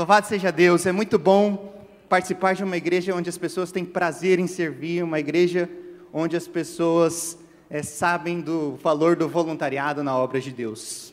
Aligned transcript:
Louvado 0.00 0.26
seja 0.26 0.50
Deus, 0.50 0.86
é 0.86 0.92
muito 0.92 1.18
bom 1.18 1.78
participar 2.08 2.54
de 2.54 2.64
uma 2.64 2.74
igreja 2.74 3.14
onde 3.14 3.28
as 3.28 3.36
pessoas 3.36 3.70
têm 3.70 3.84
prazer 3.84 4.38
em 4.38 4.46
servir, 4.46 5.02
uma 5.02 5.20
igreja 5.20 5.68
onde 6.10 6.34
as 6.38 6.48
pessoas 6.48 7.36
é, 7.68 7.82
sabem 7.82 8.40
do 8.40 8.76
valor 8.76 9.14
do 9.14 9.28
voluntariado 9.28 10.02
na 10.02 10.16
obra 10.16 10.40
de 10.40 10.52
Deus. 10.52 11.12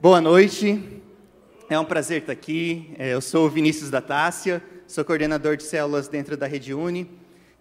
Boa 0.00 0.20
noite, 0.20 1.00
é 1.70 1.78
um 1.78 1.84
prazer 1.84 2.22
estar 2.22 2.32
aqui. 2.32 2.92
É, 2.98 3.14
eu 3.14 3.20
sou 3.20 3.46
o 3.46 3.48
Vinícius 3.48 3.90
da 3.90 4.00
Tássia, 4.00 4.60
sou 4.88 5.04
coordenador 5.04 5.56
de 5.56 5.62
células 5.62 6.08
dentro 6.08 6.36
da 6.36 6.48
Rede 6.48 6.74
Uni 6.74 7.08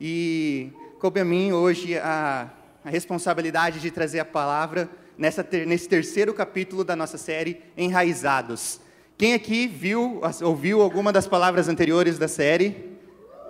e 0.02 0.72
coube 1.00 1.20
a 1.20 1.26
mim 1.26 1.52
hoje 1.52 1.96
a, 1.96 2.50
a 2.84 2.90
responsabilidade 2.90 3.80
de 3.80 3.92
trazer 3.92 4.22
a 4.22 4.26
palavra 4.26 4.90
nessa 5.16 5.44
ter, 5.44 5.68
nesse 5.68 5.88
terceiro 5.88 6.34
capítulo 6.34 6.84
da 6.84 6.96
nossa 6.96 7.20
série 7.20 7.62
Enraizados. 7.78 8.87
Quem 9.18 9.34
aqui 9.34 9.66
viu, 9.66 10.22
ouviu 10.44 10.80
alguma 10.80 11.12
das 11.12 11.26
palavras 11.26 11.68
anteriores 11.68 12.20
da 12.20 12.28
série? 12.28 13.00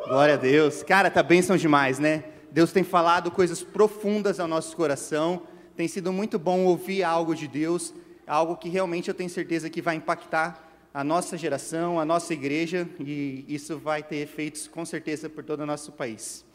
Glória 0.07 0.35
a 0.35 0.37
Deus. 0.37 0.81
Cara, 0.81 1.11
tá 1.11 1.21
bênção 1.21 1.57
demais, 1.57 1.99
né? 1.99 2.23
Deus 2.49 2.71
tem 2.71 2.85
falado 2.85 3.29
coisas 3.29 3.63
profundas 3.63 4.39
ao 4.39 4.47
nosso 4.47 4.77
coração. 4.77 5.41
Tem 5.75 5.85
sido 5.85 6.13
muito 6.13 6.39
bom 6.39 6.63
ouvir 6.63 7.03
algo 7.03 7.35
de 7.35 7.49
Deus, 7.49 7.93
algo 8.25 8.55
que 8.55 8.69
realmente 8.69 9.09
eu 9.09 9.13
tenho 9.13 9.29
certeza 9.29 9.69
que 9.69 9.81
vai 9.81 9.95
impactar 9.95 10.71
a 10.93 11.03
nossa 11.03 11.37
geração, 11.37 11.99
a 11.99 12.05
nossa 12.05 12.31
igreja, 12.31 12.87
e 12.97 13.43
isso 13.49 13.77
vai 13.77 14.01
ter 14.01 14.19
efeitos 14.19 14.69
com 14.69 14.85
certeza 14.85 15.29
por 15.29 15.43
todo 15.43 15.59
o 15.59 15.65
nosso 15.65 15.91
país. 15.91 16.45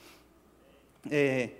É, 1.10 1.50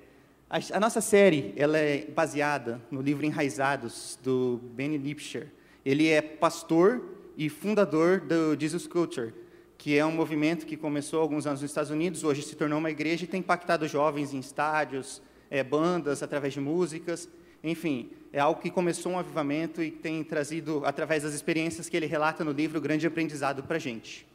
a, 0.48 0.56
a, 0.72 0.80
nossa 0.80 1.02
série 1.02 1.52
ela 1.54 1.76
é 1.76 2.06
baseada 2.06 2.80
no 2.90 3.02
livro 3.02 3.26
Enraizados, 3.26 4.18
do 4.22 4.58
Benny 4.72 4.96
Lipscher. 4.96 5.48
Ele 5.84 6.08
é 6.08 6.22
pastor 6.22 7.20
e 7.36 7.48
fundador 7.48 8.20
do 8.20 8.58
Jesus 8.58 8.86
Culture, 8.86 9.32
que 9.78 9.96
é 9.96 10.04
um 10.04 10.12
movimento 10.12 10.64
que 10.66 10.76
começou 10.76 11.20
alguns 11.20 11.46
anos 11.46 11.60
nos 11.60 11.70
Estados 11.70 11.90
Unidos, 11.90 12.24
hoje 12.24 12.42
se 12.42 12.54
tornou 12.54 12.78
uma 12.78 12.90
igreja 12.90 13.24
e 13.24 13.26
tem 13.26 13.40
impactado 13.40 13.88
jovens 13.88 14.32
em 14.32 14.38
estádios, 14.38 15.20
é, 15.50 15.62
bandas, 15.62 16.22
através 16.22 16.52
de 16.52 16.60
músicas, 16.60 17.28
enfim, 17.64 18.10
é 18.32 18.40
algo 18.40 18.60
que 18.60 18.70
começou 18.70 19.12
um 19.12 19.18
avivamento 19.18 19.82
e 19.82 19.90
tem 19.90 20.24
trazido, 20.24 20.82
através 20.84 21.22
das 21.22 21.32
experiências 21.32 21.88
que 21.88 21.96
ele 21.96 22.06
relata 22.06 22.44
no 22.44 22.50
livro, 22.50 22.80
grande 22.80 23.06
aprendizado 23.06 23.62
para 23.62 23.76
a 23.76 23.80
gente. 23.80 24.26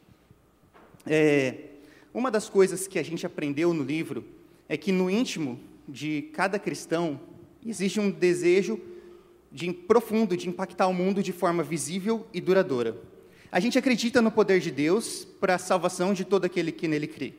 É, 1.06 1.54
uma 2.14 2.30
das 2.30 2.48
coisas 2.48 2.86
que 2.86 2.98
a 2.98 3.02
gente 3.02 3.26
aprendeu 3.26 3.74
no 3.74 3.82
livro 3.82 4.24
é 4.68 4.76
que 4.76 4.92
no 4.92 5.10
íntimo 5.10 5.60
de 5.86 6.30
cada 6.32 6.58
cristão 6.58 7.20
existe 7.66 8.00
um 8.00 8.10
desejo 8.10 8.80
de 9.50 9.72
profundo 9.72 10.36
de 10.36 10.48
impactar 10.48 10.86
o 10.86 10.94
mundo 10.94 11.22
de 11.22 11.32
forma 11.32 11.62
visível 11.62 12.26
e 12.32 12.40
duradoura. 12.40 12.96
A 13.50 13.60
gente 13.60 13.78
acredita 13.78 14.20
no 14.20 14.30
poder 14.30 14.60
de 14.60 14.70
Deus 14.70 15.26
para 15.40 15.54
a 15.54 15.58
salvação 15.58 16.12
de 16.12 16.24
todo 16.24 16.44
aquele 16.44 16.70
que 16.70 16.86
nele 16.86 17.06
crê. 17.06 17.34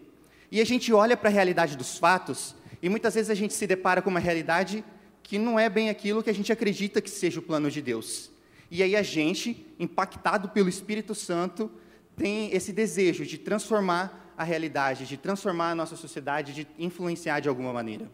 E 0.51 0.59
a 0.59 0.65
gente 0.65 0.91
olha 0.91 1.15
para 1.15 1.29
a 1.29 1.31
realidade 1.31 1.77
dos 1.77 1.97
fatos 1.97 2.55
e 2.81 2.89
muitas 2.89 3.13
vezes 3.13 3.29
a 3.29 3.35
gente 3.35 3.53
se 3.53 3.67
depara 3.67 4.01
com 4.01 4.09
uma 4.09 4.19
realidade 4.19 4.83
que 5.21 5.37
não 5.37 5.59
é 5.59 5.69
bem 5.69 5.89
aquilo 5.89 6.23
que 6.23 6.29
a 6.29 6.33
gente 6.33 6.51
acredita 6.51 7.01
que 7.01 7.09
seja 7.09 7.39
o 7.39 7.43
plano 7.43 7.69
de 7.69 7.81
Deus. 7.81 8.31
E 8.71 8.81
aí 8.81 8.95
a 8.95 9.03
gente, 9.03 9.65
impactado 9.79 10.49
pelo 10.49 10.69
Espírito 10.69 11.13
Santo, 11.13 11.71
tem 12.15 12.53
esse 12.53 12.73
desejo 12.73 13.25
de 13.25 13.37
transformar 13.37 14.33
a 14.35 14.43
realidade, 14.43 15.05
de 15.05 15.17
transformar 15.17 15.71
a 15.71 15.75
nossa 15.75 15.95
sociedade, 15.95 16.53
de 16.53 16.67
influenciar 16.77 17.39
de 17.39 17.49
alguma 17.49 17.71
maneira. 17.71 18.09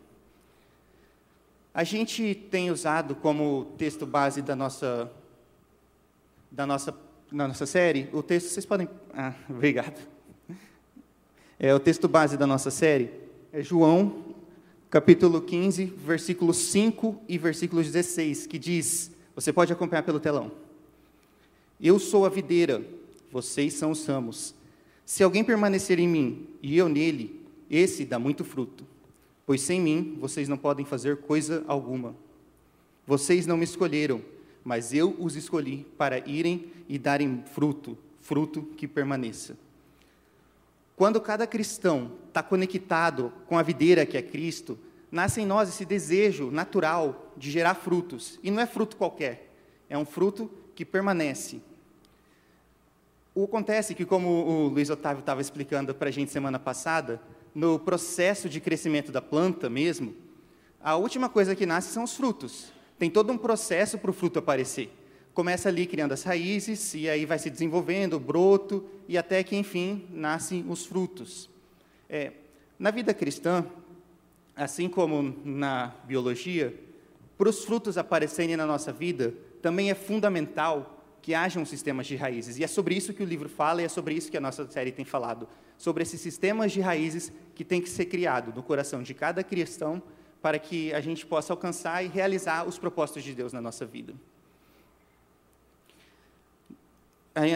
A 1.76 1.84
gente 1.84 2.34
tem 2.34 2.72
usado 2.72 3.16
como 3.16 3.74
texto 3.78 4.06
base 4.06 4.42
da 4.42 4.56
nossa, 4.56 5.12
da 6.50 6.66
nossa, 6.66 6.98
da 7.30 7.50
nossa 7.50 7.66
série, 7.66 8.08
o 8.14 8.24
texto, 8.24 8.48
vocês 8.48 8.66
podem, 8.66 8.88
ah, 9.14 9.34
obrigado. 9.50 10.00
É, 11.60 11.76
o 11.76 11.80
texto 11.80 12.08
base 12.08 12.38
da 12.38 12.48
nossa 12.48 12.72
série 12.72 13.12
é 13.52 13.62
João, 13.62 14.24
capítulo 14.90 15.42
15, 15.42 15.84
versículos 15.84 16.56
5 16.56 17.24
e 17.28 17.38
versículos 17.38 17.88
16, 17.88 18.48
que 18.48 18.58
diz, 18.58 19.12
você 19.36 19.52
pode 19.52 19.74
acompanhar 19.74 20.04
pelo 20.04 20.22
telão. 20.22 20.54
Eu 21.82 22.00
sou 22.00 22.26
a 22.26 22.30
videira, 22.30 22.86
vocês 23.30 23.74
são 23.74 23.92
os 23.92 24.06
ramos. 24.06 24.56
Se 25.06 25.24
alguém 25.24 25.44
permanecer 25.44 26.00
em 26.00 26.08
mim 26.08 26.48
e 26.64 26.78
eu 26.78 26.88
nele, 26.88 27.46
esse 27.70 28.06
dá 28.06 28.18
muito 28.18 28.46
fruto 28.46 28.95
pois 29.46 29.62
sem 29.62 29.80
mim 29.80 30.18
vocês 30.20 30.48
não 30.48 30.58
podem 30.58 30.86
fazer 30.86 31.18
coisa 31.18 31.64
alguma. 31.68 32.16
Vocês 33.06 33.46
não 33.46 33.58
me 33.58 33.64
escolheram, 33.64 34.22
mas 34.64 34.94
eu 34.94 35.16
os 35.20 35.36
escolhi 35.36 35.86
para 35.98 36.28
irem 36.28 36.72
e 36.90 36.98
darem 36.98 37.44
fruto, 37.54 37.98
fruto 38.22 38.64
que 38.76 38.88
permaneça. 38.88 39.58
Quando 40.96 41.20
cada 41.20 41.46
cristão 41.46 42.12
está 42.28 42.42
conectado 42.42 43.32
com 43.48 43.58
a 43.58 43.64
videira 43.64 44.06
que 44.06 44.18
é 44.18 44.22
Cristo, 44.22 44.78
nasce 45.12 45.42
em 45.42 45.46
nós 45.46 45.70
esse 45.70 45.86
desejo 45.86 46.50
natural 46.50 47.32
de 47.38 47.52
gerar 47.52 47.76
frutos. 47.76 48.40
E 48.42 48.50
não 48.50 48.62
é 48.62 48.66
fruto 48.66 48.98
qualquer, 48.98 49.54
é 49.90 49.98
um 49.98 50.06
fruto 50.06 50.50
que 50.74 50.86
permanece. 50.86 51.62
O 53.34 53.44
acontece 53.44 53.94
que, 53.94 54.06
como 54.06 54.30
o 54.30 54.68
Luiz 54.70 54.90
Otávio 54.90 55.20
estava 55.20 55.42
explicando 55.42 55.94
para 55.94 56.08
a 56.08 56.12
gente 56.12 56.32
semana 56.32 56.58
passada, 56.58 57.22
no 57.56 57.80
processo 57.80 58.50
de 58.50 58.60
crescimento 58.60 59.14
da 59.14 59.22
planta 59.22 59.70
mesmo, 59.70 60.14
a 60.82 60.98
última 60.98 61.30
coisa 61.30 61.56
que 61.56 61.66
nasce 61.66 61.94
são 61.94 62.04
os 62.04 62.14
frutos. 62.14 62.74
Tem 63.00 63.10
todo 63.10 63.32
um 63.32 63.38
processo 63.38 63.98
para 63.98 64.12
o 64.12 64.14
fruto 64.14 64.40
aparecer. 64.40 64.92
Começa 65.34 65.70
ali 65.70 65.88
criando 65.88 66.12
as 66.12 66.24
raízes, 66.24 66.94
e 66.94 67.10
aí 67.10 67.26
vai 67.26 67.40
se 67.40 67.50
desenvolvendo, 67.50 68.14
o 68.14 68.20
broto, 68.20 68.86
e 69.08 69.18
até 69.18 69.42
que, 69.42 69.56
enfim, 69.56 70.06
nascem 70.12 70.66
os 70.68 70.86
frutos. 70.86 71.50
É, 72.10 72.34
na 72.78 72.92
vida 72.92 73.14
cristã, 73.14 73.66
assim 74.56 74.90
como 74.90 75.36
na 75.44 75.96
biologia, 76.04 76.78
para 77.38 77.50
os 77.50 77.64
frutos 77.64 77.98
aparecerem 77.98 78.56
na 78.56 78.66
nossa 78.66 78.92
vida, 78.92 79.34
também 79.62 79.90
é 79.90 79.96
fundamental 79.96 81.04
que 81.22 81.34
hajam 81.34 81.66
sistemas 81.66 82.06
de 82.06 82.16
raízes. 82.16 82.58
E 82.58 82.64
é 82.64 82.68
sobre 82.68 82.96
isso 82.96 83.14
que 83.14 83.24
o 83.24 83.26
livro 83.26 83.50
fala 83.50 83.82
e 83.82 83.86
é 83.86 83.90
sobre 83.90 84.14
isso 84.14 84.30
que 84.30 84.38
a 84.38 84.42
nossa 84.42 84.70
série 84.70 84.92
tem 84.92 85.04
falado. 85.04 85.48
Sobre 85.78 86.04
esses 86.04 86.22
sistemas 86.22 86.72
de 86.72 86.82
raízes 86.82 87.32
que 87.54 87.64
tem 87.64 87.82
que 87.82 87.90
ser 87.90 88.06
criado 88.06 88.54
no 88.54 88.64
coração 88.64 89.04
de 89.04 89.14
cada 89.14 89.44
cristão 89.44 90.02
para 90.42 90.60
que 90.60 90.94
a 90.94 91.02
gente 91.02 91.26
possa 91.26 91.54
alcançar 91.54 92.04
e 92.04 92.08
realizar 92.08 92.68
os 92.68 92.78
propósitos 92.78 93.24
de 93.24 93.34
Deus 93.34 93.52
na 93.52 93.62
nossa 93.62 93.86
vida. 93.86 94.14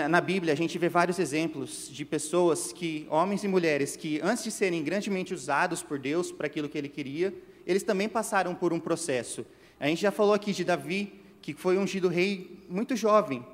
Na 0.10 0.20
Bíblia, 0.20 0.52
a 0.52 0.58
gente 0.58 0.78
vê 0.78 0.90
vários 0.90 1.20
exemplos 1.20 1.88
de 1.90 2.04
pessoas 2.04 2.74
que, 2.74 3.08
homens 3.10 3.46
e 3.46 3.48
mulheres, 3.48 3.96
que 3.96 4.20
antes 4.22 4.44
de 4.44 4.52
serem 4.52 4.84
grandemente 4.84 5.34
usados 5.34 5.82
por 5.82 5.98
Deus 5.98 6.34
para 6.34 6.48
aquilo 6.48 6.68
que 6.68 6.78
Ele 6.78 6.90
queria, 6.90 7.34
eles 7.66 7.84
também 7.84 8.10
passaram 8.10 8.54
por 8.54 8.74
um 8.74 8.80
processo. 8.80 9.46
A 9.80 9.88
gente 9.88 10.02
já 10.02 10.12
falou 10.12 10.34
aqui 10.34 10.52
de 10.52 10.66
Davi, 10.66 11.22
que 11.42 11.54
foi 11.54 11.78
ungido 11.78 12.10
rei 12.10 12.60
muito 12.68 12.94
jovem, 12.96 13.46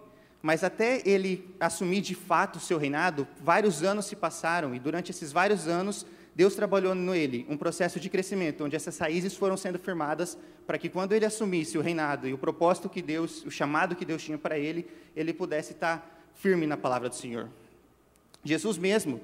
mas 0.46 0.64
até 0.64 1.02
ele 1.10 1.50
assumir 1.60 2.02
de 2.02 2.14
fato 2.14 2.58
o 2.58 2.60
seu 2.60 2.78
reinado, 2.78 3.28
vários 3.42 3.82
anos 3.82 4.06
se 4.06 4.16
passaram, 4.16 4.76
e 4.76 4.80
durante 4.80 5.10
esses 5.10 5.32
vários 5.32 5.68
anos, 5.68 6.06
Deus 6.36 6.54
trabalhou 6.54 6.94
nele 6.94 7.48
um 7.50 7.58
processo 7.58 8.00
de 8.00 8.12
crescimento, 8.12 8.64
onde 8.64 8.76
essas 8.76 8.96
raízes 9.00 9.36
foram 9.36 9.58
sendo 9.58 9.80
firmadas, 9.80 10.38
para 10.68 10.78
que 10.78 10.88
quando 10.88 11.14
ele 11.14 11.26
assumisse 11.26 11.80
o 11.80 11.82
reinado 11.82 12.28
e 12.28 12.34
o 12.34 12.38
propósito 12.38 12.88
que 12.88 13.02
Deus, 13.02 13.44
o 13.44 13.50
chamado 13.50 13.96
que 13.96 14.06
Deus 14.06 14.22
tinha 14.22 14.38
para 14.38 14.56
ele, 14.56 14.88
ele 15.16 15.34
pudesse 15.34 15.72
estar 15.72 16.30
firme 16.36 16.68
na 16.68 16.78
palavra 16.78 17.10
do 17.10 17.16
Senhor. 17.16 17.50
Jesus 18.44 18.78
mesmo 18.78 19.22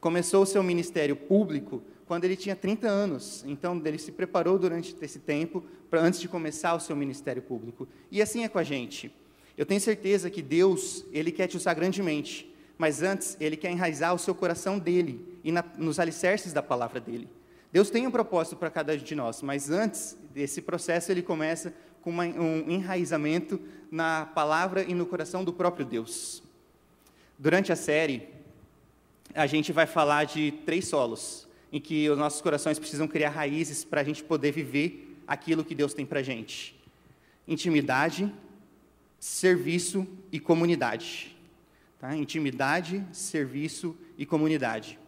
começou 0.00 0.44
o 0.44 0.46
seu 0.46 0.62
ministério 0.62 1.16
público 1.16 1.82
quando 2.06 2.26
ele 2.26 2.36
tinha 2.36 2.54
30 2.54 2.86
anos. 2.86 3.44
Então, 3.44 3.82
ele 3.84 3.98
se 3.98 4.12
preparou 4.12 4.56
durante 4.56 4.96
esse 5.02 5.18
tempo, 5.18 5.64
para 5.90 6.00
antes 6.00 6.20
de 6.20 6.28
começar 6.28 6.74
o 6.76 6.80
seu 6.80 6.94
ministério 6.94 7.42
público. 7.42 7.88
E 8.08 8.22
assim 8.22 8.44
é 8.44 8.48
com 8.48 8.60
a 8.60 8.62
gente. 8.62 9.12
Eu 9.60 9.66
tenho 9.66 9.78
certeza 9.78 10.30
que 10.30 10.40
Deus, 10.40 11.04
Ele 11.12 11.30
quer 11.30 11.46
te 11.46 11.54
usar 11.54 11.74
grandemente, 11.74 12.50
mas 12.78 13.02
antes 13.02 13.36
Ele 13.38 13.58
quer 13.58 13.70
enraizar 13.70 14.14
o 14.14 14.18
seu 14.18 14.34
coração 14.34 14.78
dele 14.78 15.38
e 15.44 15.52
na, 15.52 15.62
nos 15.76 16.00
alicerces 16.00 16.54
da 16.54 16.62
palavra 16.62 16.98
dele. 16.98 17.28
Deus 17.70 17.90
tem 17.90 18.06
um 18.06 18.10
propósito 18.10 18.56
para 18.56 18.70
cada 18.70 18.94
um 18.94 18.96
de 18.96 19.14
nós, 19.14 19.42
mas 19.42 19.68
antes 19.68 20.16
desse 20.32 20.62
processo 20.62 21.12
ele 21.12 21.20
começa 21.20 21.74
com 22.00 22.08
uma, 22.08 22.24
um 22.24 22.70
enraizamento 22.70 23.60
na 23.90 24.24
palavra 24.24 24.82
e 24.82 24.94
no 24.94 25.04
coração 25.04 25.44
do 25.44 25.52
próprio 25.52 25.84
Deus. 25.84 26.42
Durante 27.38 27.70
a 27.70 27.76
série, 27.76 28.30
a 29.34 29.46
gente 29.46 29.72
vai 29.72 29.84
falar 29.84 30.24
de 30.24 30.52
três 30.64 30.88
solos, 30.88 31.46
em 31.70 31.78
que 31.78 32.08
os 32.08 32.16
nossos 32.16 32.40
corações 32.40 32.78
precisam 32.78 33.06
criar 33.06 33.28
raízes 33.28 33.84
para 33.84 34.00
a 34.00 34.04
gente 34.04 34.24
poder 34.24 34.52
viver 34.52 35.18
aquilo 35.26 35.62
que 35.62 35.74
Deus 35.74 35.92
tem 35.92 36.06
para 36.06 36.20
a 36.20 36.22
gente: 36.22 36.74
intimidade, 37.46 38.32
serviço 39.20 40.08
e 40.32 40.40
comunidade. 40.40 41.36
Tá? 41.98 42.16
Intimidade, 42.16 43.06
serviço 43.12 43.94
e 44.16 44.24
comunidade. 44.24 44.98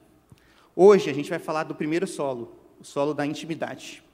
Hoje 0.77 1.09
a 1.09 1.15
gente 1.15 1.31
vai 1.31 1.39
falar 1.39 1.65
do 1.65 1.75
primeiro 1.75 2.07
solo, 2.07 2.55
o 2.79 2.85
solo 2.85 3.15
da 3.15 3.25
intimidade. 3.25 4.05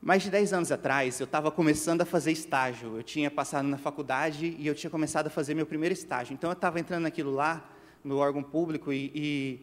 Mais 0.00 0.22
de 0.22 0.30
10 0.30 0.52
anos 0.52 0.70
atrás, 0.70 1.18
eu 1.18 1.24
estava 1.24 1.50
começando 1.50 2.02
a 2.02 2.04
fazer 2.04 2.30
estágio. 2.30 2.96
Eu 2.96 3.02
tinha 3.02 3.28
passado 3.28 3.66
na 3.66 3.76
faculdade 3.76 4.54
e 4.56 4.64
eu 4.64 4.74
tinha 4.74 4.88
começado 4.88 5.26
a 5.26 5.30
fazer 5.30 5.52
meu 5.54 5.66
primeiro 5.66 5.92
estágio. 5.92 6.32
Então, 6.32 6.48
eu 6.48 6.54
estava 6.54 6.78
entrando 6.78 7.02
naquilo 7.02 7.34
lá, 7.34 7.68
no 8.04 8.18
órgão 8.18 8.40
público, 8.40 8.92
e, 8.92 9.10
e 9.12 9.60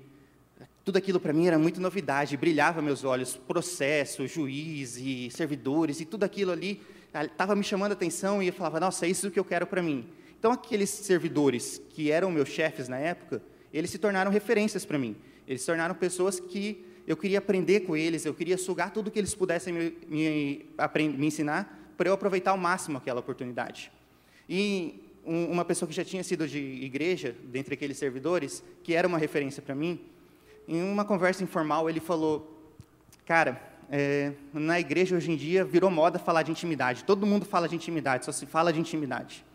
tudo 0.84 0.98
aquilo 0.98 1.20
para 1.20 1.32
mim 1.32 1.48
era 1.48 1.58
muito 1.58 1.80
novidade, 1.80 2.36
brilhava 2.36 2.82
meus 2.82 3.04
olhos, 3.04 3.36
processo, 3.36 4.28
juiz 4.28 4.98
e 4.98 5.30
servidores, 5.32 6.02
e 6.02 6.06
tudo 6.06 6.24
aquilo 6.24 6.52
ali 6.52 6.82
estava 7.14 7.56
me 7.56 7.64
chamando 7.64 7.92
a 7.92 7.94
atenção 7.94 8.44
e 8.44 8.48
eu 8.48 8.54
falava, 8.54 8.80
nossa, 8.80 9.06
é 9.06 9.10
isso 9.10 9.32
que 9.32 9.40
eu 9.40 9.46
quero 9.46 9.66
para 9.66 9.82
mim. 9.82 10.06
Então, 10.38 10.52
aqueles 10.52 10.90
servidores 10.90 11.82
que 11.92 12.12
eram 12.12 12.30
meus 12.30 12.50
chefes 12.50 12.90
na 12.90 12.98
época, 12.98 13.42
eles 13.72 13.90
se 13.90 13.98
tornaram 13.98 14.30
referências 14.30 14.84
para 14.84 14.98
mim. 14.98 15.16
Eles 15.48 15.62
se 15.62 15.68
tornaram 15.68 15.96
pessoas 15.96 16.40
que 16.40 16.86
eu 17.08 17.16
queria 17.16 17.38
aprender 17.38 17.82
com 17.82 17.96
eles, 17.96 18.26
eu 18.26 18.34
queria 18.34 18.58
sugar 18.58 18.92
tudo 18.92 19.10
que 19.10 19.20
eles 19.20 19.34
pudessem 19.34 19.74
me, 19.74 19.98
me, 20.08 20.66
me 21.18 21.28
ensinar 21.28 21.94
para 21.96 22.10
eu 22.10 22.14
aproveitar 22.14 22.52
ao 22.52 22.58
máximo 22.58 22.98
aquela 22.98 23.22
oportunidade. 23.22 23.92
E 24.50 25.02
um, 25.26 25.46
uma 25.46 25.64
pessoa 25.64 25.88
que 25.88 25.96
já 25.96 26.04
tinha 26.04 26.24
sido 26.24 26.48
de 26.48 26.60
igreja, 26.60 27.36
dentre 27.46 27.76
aqueles 27.76 27.98
servidores, 27.98 28.64
que 28.84 28.94
era 28.94 29.08
uma 29.08 29.18
referência 29.18 29.62
para 29.62 29.76
mim, 29.76 30.00
em 30.68 30.82
uma 30.84 31.06
conversa 31.06 31.44
informal, 31.44 31.90
ele 31.90 32.00
falou: 32.00 32.50
Cara, 33.26 33.62
é, 33.90 34.34
na 34.54 34.80
igreja 34.80 35.16
hoje 35.16 35.32
em 35.32 35.36
dia 35.36 35.64
virou 35.64 35.90
moda 35.90 36.18
falar 36.18 36.44
de 36.44 36.52
intimidade. 36.52 37.04
Todo 37.04 37.26
mundo 37.26 37.46
fala 37.46 37.68
de 37.68 37.76
intimidade, 37.76 38.26
só 38.26 38.32
se 38.32 38.46
fala 38.46 38.72
de 38.72 38.80
intimidade. 38.80 39.46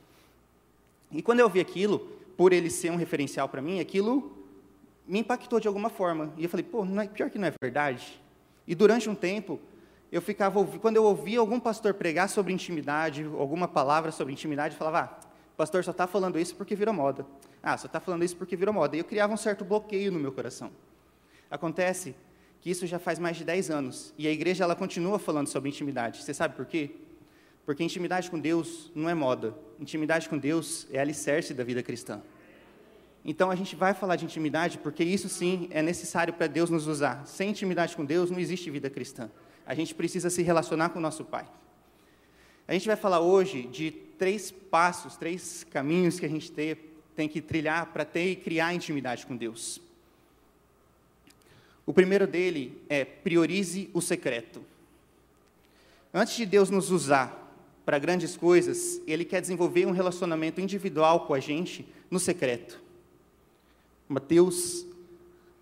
E 1.10 1.22
quando 1.22 1.40
eu 1.40 1.46
ouvi 1.46 1.60
aquilo, 1.60 1.98
por 2.36 2.52
ele 2.52 2.70
ser 2.70 2.90
um 2.92 2.96
referencial 2.96 3.48
para 3.48 3.60
mim, 3.60 3.80
aquilo 3.80 4.32
me 5.06 5.20
impactou 5.20 5.58
de 5.58 5.66
alguma 5.66 5.88
forma. 5.88 6.32
E 6.36 6.44
eu 6.44 6.50
falei, 6.50 6.64
pô, 6.64 6.84
é, 6.84 7.08
pior 7.08 7.30
que 7.30 7.38
não 7.38 7.48
é 7.48 7.52
verdade. 7.60 8.20
E 8.66 8.74
durante 8.74 9.08
um 9.08 9.14
tempo, 9.14 9.58
eu 10.12 10.20
ficava, 10.20 10.64
quando 10.64 10.96
eu 10.96 11.04
ouvia 11.04 11.40
algum 11.40 11.58
pastor 11.58 11.94
pregar 11.94 12.28
sobre 12.28 12.52
intimidade, 12.52 13.24
alguma 13.24 13.66
palavra 13.66 14.12
sobre 14.12 14.32
intimidade, 14.32 14.74
eu 14.74 14.78
falava, 14.78 15.00
ah, 15.00 15.28
pastor 15.56 15.82
só 15.82 15.90
está 15.90 16.06
falando 16.06 16.38
isso 16.38 16.54
porque 16.54 16.76
virou 16.76 16.94
moda. 16.94 17.26
Ah, 17.62 17.76
só 17.76 17.86
está 17.86 17.98
falando 17.98 18.22
isso 18.22 18.36
porque 18.36 18.54
virou 18.54 18.72
moda. 18.72 18.94
E 18.94 19.00
eu 19.00 19.04
criava 19.04 19.32
um 19.32 19.36
certo 19.36 19.64
bloqueio 19.64 20.12
no 20.12 20.20
meu 20.20 20.30
coração. 20.30 20.70
Acontece 21.50 22.14
que 22.60 22.70
isso 22.70 22.86
já 22.86 22.98
faz 22.98 23.18
mais 23.18 23.36
de 23.36 23.44
10 23.44 23.70
anos 23.70 24.12
e 24.18 24.26
a 24.26 24.30
igreja 24.30 24.64
ela 24.64 24.74
continua 24.74 25.18
falando 25.18 25.46
sobre 25.46 25.68
intimidade. 25.68 26.22
Você 26.22 26.34
sabe 26.34 26.56
por 26.56 26.66
quê? 26.66 26.90
Porque 27.64 27.84
intimidade 27.84 28.30
com 28.30 28.38
Deus 28.38 28.90
não 28.94 29.08
é 29.08 29.14
moda. 29.14 29.54
Intimidade 29.78 30.28
com 30.28 30.38
Deus 30.38 30.86
é 30.90 30.98
alicerce 30.98 31.54
da 31.54 31.62
vida 31.62 31.82
cristã. 31.82 32.20
Então 33.24 33.50
a 33.50 33.54
gente 33.54 33.76
vai 33.76 33.94
falar 33.94 34.16
de 34.16 34.24
intimidade 34.24 34.78
porque 34.78 35.04
isso 35.04 35.28
sim 35.28 35.68
é 35.70 35.82
necessário 35.82 36.32
para 36.32 36.46
Deus 36.46 36.70
nos 36.70 36.86
usar. 36.86 37.26
Sem 37.26 37.50
intimidade 37.50 37.94
com 37.94 38.04
Deus 38.04 38.30
não 38.30 38.38
existe 38.38 38.70
vida 38.70 38.88
cristã. 38.88 39.30
A 39.66 39.74
gente 39.74 39.94
precisa 39.94 40.30
se 40.30 40.42
relacionar 40.42 40.88
com 40.88 40.98
o 40.98 41.02
nosso 41.02 41.24
Pai. 41.24 41.46
A 42.66 42.72
gente 42.72 42.86
vai 42.86 42.96
falar 42.96 43.20
hoje 43.20 43.62
de 43.62 43.90
três 43.90 44.50
passos, 44.50 45.16
três 45.16 45.64
caminhos 45.64 46.18
que 46.18 46.26
a 46.26 46.28
gente 46.28 46.50
tem, 46.50 46.76
tem 47.14 47.28
que 47.28 47.40
trilhar 47.40 47.86
para 47.92 48.04
ter 48.04 48.30
e 48.30 48.36
criar 48.36 48.74
intimidade 48.74 49.26
com 49.26 49.36
Deus. 49.36 49.80
O 51.88 51.92
primeiro 51.94 52.26
dele 52.26 52.78
é 52.86 53.02
priorize 53.02 53.88
o 53.94 54.02
secreto. 54.02 54.62
Antes 56.12 56.36
de 56.36 56.44
Deus 56.44 56.68
nos 56.68 56.90
usar 56.90 57.50
para 57.82 57.98
grandes 57.98 58.36
coisas, 58.36 59.00
Ele 59.06 59.24
quer 59.24 59.40
desenvolver 59.40 59.86
um 59.86 59.90
relacionamento 59.90 60.60
individual 60.60 61.26
com 61.26 61.32
a 61.32 61.40
gente 61.40 61.88
no 62.10 62.18
secreto. 62.20 62.78
Mateus 64.06 64.86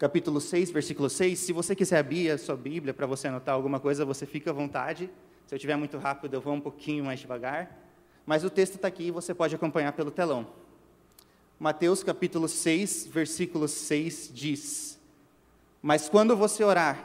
capítulo 0.00 0.40
6, 0.40 0.73
versículo 0.73 1.08
6. 1.08 1.38
Se 1.38 1.52
você 1.52 1.76
quiser 1.76 1.99
abrir 1.99 2.32
a 2.32 2.38
sua 2.38 2.56
Bíblia 2.56 2.93
para 2.93 3.06
você 3.06 3.28
anotar 3.28 3.55
alguma 3.55 3.78
coisa, 3.78 4.05
você 4.05 4.26
fica 4.26 4.50
à 4.50 4.52
vontade. 4.52 5.08
Se 5.46 5.55
eu 5.55 5.56
estiver 5.58 5.76
muito 5.76 5.96
rápido, 5.96 6.34
eu 6.34 6.40
vou 6.40 6.55
um 6.55 6.61
pouquinho 6.61 7.05
mais 7.05 7.20
devagar. 7.20 7.70
Mas 8.26 8.43
o 8.43 8.50
texto 8.50 8.75
está 8.75 8.88
aqui 8.88 9.05
e 9.05 9.11
você 9.12 9.32
pode 9.32 9.55
acompanhar 9.55 9.93
pelo 9.93 10.11
telão. 10.11 10.49
Mateus 11.56 12.02
capítulo 12.02 12.49
6, 12.49 13.06
versículo 13.12 13.69
6 13.69 14.32
diz: 14.34 14.96
mas 15.87 16.09
quando 16.09 16.37
você 16.37 16.65
orar, 16.65 16.99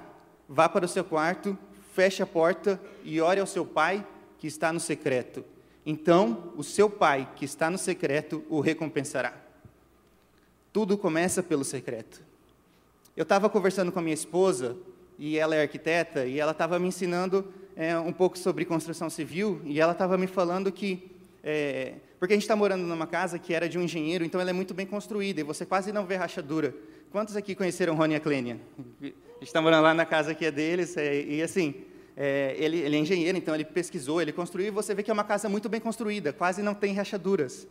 vá 0.50 0.68
para 0.68 0.86
o 0.86 0.88
seu 0.88 1.04
quarto, 1.04 1.56
feche 1.94 2.24
a 2.24 2.26
porta 2.26 2.82
e 3.04 3.22
ore 3.22 3.40
ao 3.40 3.46
seu 3.46 3.64
pai 3.64 4.04
que 4.40 4.48
está 4.48 4.74
no 4.74 4.80
secreto. 4.80 5.46
Então, 5.86 6.52
o 6.58 6.64
seu 6.64 6.90
pai 6.90 7.30
que 7.36 7.46
está 7.46 7.70
no 7.70 7.78
secreto 7.78 8.44
o 8.50 8.60
recompensará. 8.60 9.36
Tudo 10.74 10.98
começa 10.98 11.44
pelo 11.44 11.64
secreto. 11.64 12.24
Eu 13.16 13.22
estava 13.22 13.48
conversando 13.52 13.92
com 13.92 14.00
a 14.00 14.02
minha 14.02 14.16
esposa, 14.16 14.76
e 15.20 15.38
ela 15.38 15.56
é 15.56 15.62
arquiteta, 15.62 16.26
e 16.26 16.40
ela 16.40 16.52
estava 16.52 16.80
me 16.80 16.88
ensinando 16.88 17.54
é, 17.76 17.96
um 18.00 18.12
pouco 18.12 18.36
sobre 18.36 18.66
construção 18.66 19.12
civil, 19.12 19.62
e 19.64 19.80
ela 19.80 19.92
estava 19.92 20.18
me 20.18 20.26
falando 20.26 20.72
que. 20.72 21.12
É, 21.44 21.94
porque 22.18 22.34
a 22.34 22.36
gente 22.36 22.46
está 22.46 22.56
morando 22.56 22.84
numa 22.84 23.06
casa 23.06 23.38
que 23.38 23.54
era 23.54 23.70
de 23.70 23.78
um 23.78 23.84
engenheiro, 23.84 24.26
então 24.26 24.42
ela 24.42 24.50
é 24.50 24.54
muito 24.54 24.74
bem 24.74 24.88
construída, 24.88 25.40
e 25.40 25.44
você 25.44 25.68
quase 25.68 25.92
não 25.92 26.04
vê 26.04 26.16
rachadura. 26.16 26.74
Quantos 27.12 27.36
aqui 27.36 27.54
conheceram 27.54 27.94
Rony 27.94 28.16
e 28.16 28.18
gente 29.04 29.14
está 29.42 29.62
morando 29.62 29.84
lá 29.84 29.94
na 29.94 30.06
casa 30.06 30.34
que 30.34 30.46
é 30.46 30.52
deles, 30.52 30.96
é, 30.96 31.22
e 31.22 31.42
assim, 31.42 31.84
é, 32.16 32.56
ele, 32.58 32.78
ele, 32.78 32.96
é 32.96 33.00
engenheiro, 33.00 33.38
então 33.38 33.54
ele 33.54 33.66
pesquisou, 33.66 34.22
ele 34.22 34.32
construiu, 34.32 34.68
e 34.68 34.72
você 34.72 34.96
vê 34.96 35.04
que 35.04 35.12
é 35.12 35.14
uma 35.14 35.26
casa 35.26 35.50
muito 35.50 35.68
bem 35.68 35.82
construída, 35.82 36.32
quase 36.32 36.62
não 36.62 36.74
tem 36.74 36.94
rachaduras. 36.94 37.68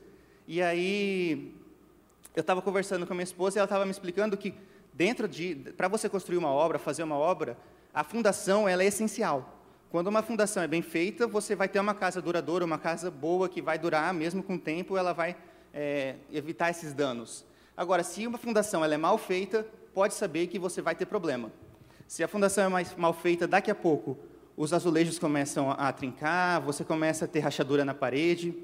E 0.46 0.60
aí, 0.60 1.54
eu 2.36 2.42
estava 2.42 2.60
conversando 2.60 3.06
com 3.06 3.14
a 3.14 3.16
minha 3.16 3.24
esposa 3.24 3.56
e 3.56 3.58
ela 3.60 3.64
estava 3.64 3.86
me 3.86 3.90
explicando 3.90 4.36
que 4.36 4.52
dentro 4.92 5.26
de, 5.26 5.54
para 5.74 5.88
você 5.88 6.06
construir 6.06 6.36
uma 6.36 6.50
obra, 6.50 6.78
fazer 6.78 7.02
uma 7.02 7.16
obra, 7.16 7.56
a 7.94 8.04
fundação 8.04 8.68
ela 8.68 8.82
é 8.82 8.86
essencial. 8.86 9.58
Quando 9.90 10.08
uma 10.08 10.22
fundação 10.22 10.62
é 10.62 10.68
bem 10.68 10.82
feita, 10.82 11.26
você 11.26 11.56
vai 11.56 11.66
ter 11.66 11.80
uma 11.80 11.94
casa 11.94 12.20
duradoura, 12.20 12.62
uma 12.62 12.78
casa 12.78 13.10
boa 13.10 13.48
que 13.48 13.62
vai 13.62 13.78
durar, 13.78 14.12
mesmo 14.12 14.42
com 14.42 14.56
o 14.56 14.58
tempo, 14.58 14.98
ela 14.98 15.14
vai 15.14 15.34
é, 15.72 16.16
evitar 16.30 16.68
esses 16.68 16.92
danos. 16.92 17.48
Agora, 17.80 18.02
se 18.02 18.26
uma 18.26 18.36
fundação 18.36 18.84
ela 18.84 18.92
é 18.92 18.98
mal 18.98 19.16
feita, 19.16 19.66
pode 19.94 20.12
saber 20.12 20.48
que 20.48 20.58
você 20.58 20.82
vai 20.82 20.94
ter 20.94 21.06
problema. 21.06 21.50
Se 22.06 22.22
a 22.22 22.28
fundação 22.28 22.64
é 22.64 22.68
mais 22.68 22.94
mal 22.94 23.14
feita, 23.14 23.48
daqui 23.48 23.70
a 23.70 23.74
pouco 23.74 24.18
os 24.54 24.74
azulejos 24.74 25.18
começam 25.18 25.70
a 25.70 25.90
trincar, 25.90 26.60
você 26.60 26.84
começa 26.84 27.24
a 27.24 27.28
ter 27.28 27.40
rachadura 27.40 27.82
na 27.82 27.94
parede, 27.94 28.54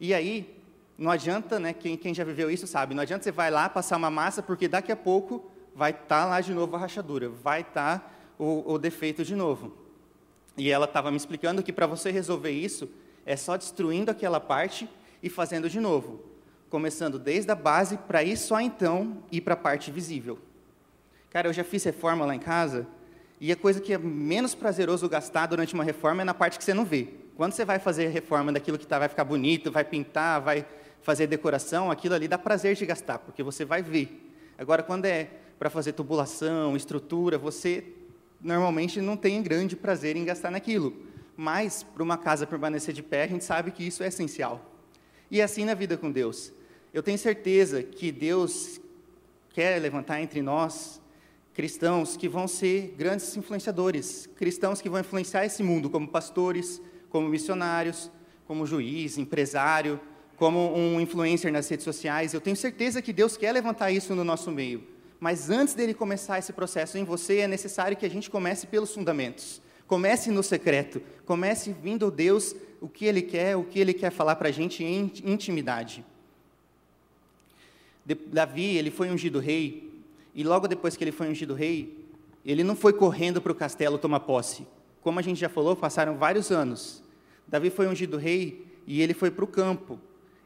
e 0.00 0.12
aí 0.12 0.60
não 0.98 1.12
adianta, 1.12 1.60
né, 1.60 1.72
quem, 1.72 1.96
quem 1.96 2.12
já 2.12 2.24
viveu 2.24 2.50
isso 2.50 2.66
sabe, 2.66 2.92
não 2.92 3.04
adianta 3.04 3.22
você 3.22 3.30
vai 3.30 3.52
lá 3.52 3.68
passar 3.68 3.98
uma 3.98 4.10
massa, 4.10 4.42
porque 4.42 4.66
daqui 4.66 4.90
a 4.90 4.96
pouco 4.96 5.48
vai 5.72 5.92
estar 5.92 6.22
tá 6.22 6.26
lá 6.26 6.40
de 6.40 6.52
novo 6.52 6.74
a 6.74 6.78
rachadura, 6.80 7.28
vai 7.28 7.60
estar 7.60 8.00
tá 8.00 8.10
o, 8.36 8.72
o 8.72 8.78
defeito 8.78 9.24
de 9.24 9.36
novo. 9.36 9.76
E 10.58 10.72
ela 10.72 10.86
estava 10.86 11.12
me 11.12 11.16
explicando 11.16 11.62
que 11.62 11.72
para 11.72 11.86
você 11.86 12.10
resolver 12.10 12.50
isso, 12.50 12.90
é 13.24 13.36
só 13.36 13.56
destruindo 13.56 14.10
aquela 14.10 14.40
parte 14.40 14.88
e 15.22 15.30
fazendo 15.30 15.70
de 15.70 15.78
novo 15.78 16.34
começando 16.70 17.18
desde 17.18 17.50
a 17.50 17.54
base 17.54 17.96
para 17.96 18.22
ir 18.22 18.36
só 18.36 18.60
então 18.60 19.22
ir 19.30 19.40
para 19.40 19.54
a 19.54 19.56
parte 19.56 19.90
visível. 19.90 20.38
Cara, 21.30 21.48
eu 21.48 21.52
já 21.52 21.64
fiz 21.64 21.84
reforma 21.84 22.24
lá 22.24 22.34
em 22.34 22.38
casa 22.38 22.86
e 23.40 23.52
a 23.52 23.56
coisa 23.56 23.80
que 23.80 23.92
é 23.92 23.98
menos 23.98 24.54
prazeroso 24.54 25.08
gastar 25.08 25.46
durante 25.46 25.74
uma 25.74 25.84
reforma 25.84 26.22
é 26.22 26.24
na 26.24 26.34
parte 26.34 26.58
que 26.58 26.64
você 26.64 26.72
não 26.72 26.84
vê. 26.84 27.08
Quando 27.36 27.52
você 27.52 27.64
vai 27.64 27.78
fazer 27.78 28.06
a 28.06 28.10
reforma 28.10 28.50
daquilo 28.50 28.78
que 28.78 28.86
tá, 28.86 28.98
vai 28.98 29.08
ficar 29.08 29.24
bonito, 29.24 29.70
vai 29.70 29.84
pintar, 29.84 30.40
vai 30.40 30.64
fazer 31.02 31.26
decoração, 31.26 31.90
aquilo 31.90 32.14
ali 32.14 32.26
dá 32.26 32.38
prazer 32.38 32.74
de 32.74 32.86
gastar, 32.86 33.18
porque 33.18 33.42
você 33.42 33.64
vai 33.64 33.82
ver. 33.82 34.32
Agora, 34.58 34.82
quando 34.82 35.04
é 35.04 35.28
para 35.58 35.68
fazer 35.68 35.92
tubulação, 35.92 36.74
estrutura, 36.76 37.36
você 37.38 37.84
normalmente 38.40 39.00
não 39.00 39.16
tem 39.16 39.42
grande 39.42 39.76
prazer 39.76 40.16
em 40.16 40.24
gastar 40.24 40.50
naquilo. 40.50 40.94
Mas, 41.36 41.82
para 41.82 42.02
uma 42.02 42.16
casa 42.16 42.46
permanecer 42.46 42.94
de 42.94 43.02
pé, 43.02 43.24
a 43.24 43.26
gente 43.26 43.44
sabe 43.44 43.70
que 43.70 43.86
isso 43.86 44.02
é 44.02 44.08
essencial. 44.08 44.72
E 45.30 45.40
é 45.40 45.44
assim 45.44 45.64
na 45.64 45.74
vida 45.74 45.96
com 45.96 46.10
Deus. 46.10 46.52
Eu 46.96 47.02
tenho 47.02 47.18
certeza 47.18 47.82
que 47.82 48.10
Deus 48.10 48.80
quer 49.50 49.78
levantar 49.78 50.22
entre 50.22 50.40
nós 50.40 50.98
cristãos 51.52 52.16
que 52.16 52.26
vão 52.26 52.48
ser 52.48 52.94
grandes 52.96 53.36
influenciadores, 53.36 54.26
cristãos 54.34 54.80
que 54.80 54.88
vão 54.88 55.00
influenciar 55.00 55.44
esse 55.44 55.62
mundo 55.62 55.90
como 55.90 56.08
pastores, 56.08 56.80
como 57.10 57.28
missionários, 57.28 58.10
como 58.46 58.64
juiz, 58.64 59.18
empresário, 59.18 60.00
como 60.38 60.74
um 60.74 60.98
influencer 60.98 61.52
nas 61.52 61.68
redes 61.68 61.84
sociais. 61.84 62.32
Eu 62.32 62.40
tenho 62.40 62.56
certeza 62.56 63.02
que 63.02 63.12
Deus 63.12 63.36
quer 63.36 63.52
levantar 63.52 63.90
isso 63.90 64.14
no 64.14 64.24
nosso 64.24 64.50
meio. 64.50 64.82
Mas 65.20 65.50
antes 65.50 65.74
dele 65.74 65.92
começar 65.92 66.38
esse 66.38 66.54
processo 66.54 66.96
em 66.96 67.04
você, 67.04 67.40
é 67.40 67.46
necessário 67.46 67.94
que 67.94 68.06
a 68.06 68.10
gente 68.10 68.30
comece 68.30 68.66
pelos 68.66 68.94
fundamentos. 68.94 69.60
Comece 69.86 70.30
no 70.30 70.42
secreto. 70.42 71.02
Comece 71.26 71.74
vindo 71.74 72.10
Deus 72.10 72.56
o 72.80 72.88
que 72.88 73.04
Ele 73.04 73.20
quer, 73.20 73.54
o 73.54 73.64
que 73.64 73.78
Ele 73.78 73.92
quer 73.92 74.10
falar 74.10 74.36
para 74.36 74.48
a 74.48 74.52
gente 74.52 74.82
em 74.82 75.12
intimidade. 75.26 76.02
Davi, 78.14 78.76
ele 78.76 78.90
foi 78.90 79.10
ungido 79.10 79.40
rei, 79.40 79.90
e 80.34 80.44
logo 80.44 80.68
depois 80.68 80.96
que 80.96 81.02
ele 81.02 81.12
foi 81.12 81.28
ungido 81.28 81.54
rei, 81.54 82.06
ele 82.44 82.62
não 82.62 82.76
foi 82.76 82.92
correndo 82.92 83.40
para 83.40 83.50
o 83.50 83.54
castelo 83.54 83.98
tomar 83.98 84.20
posse. 84.20 84.66
Como 85.02 85.18
a 85.18 85.22
gente 85.22 85.40
já 85.40 85.48
falou, 85.48 85.74
passaram 85.74 86.16
vários 86.16 86.50
anos. 86.52 87.02
Davi 87.48 87.70
foi 87.70 87.88
ungido 87.88 88.16
rei 88.16 88.64
e 88.86 89.02
ele 89.02 89.14
foi 89.14 89.30
para 89.30 89.44
o 89.44 89.48
campo. 89.48 89.98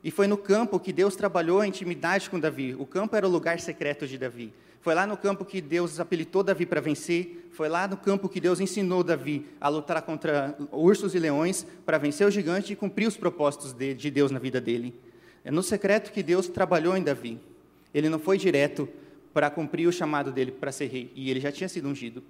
E 0.03 0.11
foi 0.11 0.27
no 0.27 0.39
campo 0.39 0.81
que 0.81 0.93
Deus 0.93 1.17
trabalhou 1.17 1.61
a 1.61 1.67
intimidade 1.67 2.31
com 2.31 2.41
Davi. 2.41 2.75
O 2.79 2.87
campo 2.87 3.17
era 3.17 3.27
o 3.27 3.31
lugar 3.31 3.61
secreto 3.61 4.07
de 4.07 4.17
Davi. 4.17 4.53
Foi 4.81 4.95
lá 4.95 5.07
no 5.07 5.17
campo 5.17 5.45
que 5.45 5.61
Deus 5.61 6.01
habilitou 6.01 6.43
Davi 6.43 6.65
para 6.65 6.81
vencer. 6.81 7.51
Foi 7.53 7.69
lá 7.69 7.87
no 7.87 7.99
campo 7.99 8.29
que 8.29 8.41
Deus 8.41 8.61
ensinou 8.61 9.05
Davi 9.05 9.47
a 9.61 9.69
lutar 9.69 10.01
contra 10.01 10.57
ursos 10.73 11.15
e 11.15 11.19
leões 11.19 11.67
para 11.85 11.99
vencer 11.99 12.27
o 12.27 12.31
gigante 12.31 12.73
e 12.73 12.77
cumprir 12.77 13.07
os 13.07 13.17
propósitos 13.17 13.75
de 13.75 14.11
Deus 14.11 14.31
na 14.31 14.39
vida 14.39 14.61
dele. 14.61 14.95
É 15.45 15.51
no 15.51 15.63
secreto 15.63 16.13
que 16.13 16.23
Deus 16.23 16.49
trabalhou 16.49 16.97
em 16.97 17.03
Davi. 17.03 17.39
Ele 17.93 18.09
não 18.09 18.19
foi 18.19 18.39
direto 18.39 18.89
para 19.33 19.51
cumprir 19.51 19.87
o 19.87 19.93
chamado 19.93 20.33
dele 20.33 20.51
para 20.51 20.73
ser 20.73 20.87
rei, 20.87 21.13
e 21.15 21.31
ele 21.31 21.41
já 21.41 21.53
tinha 21.53 21.69
sido 21.69 21.89
ungido. 21.89 22.23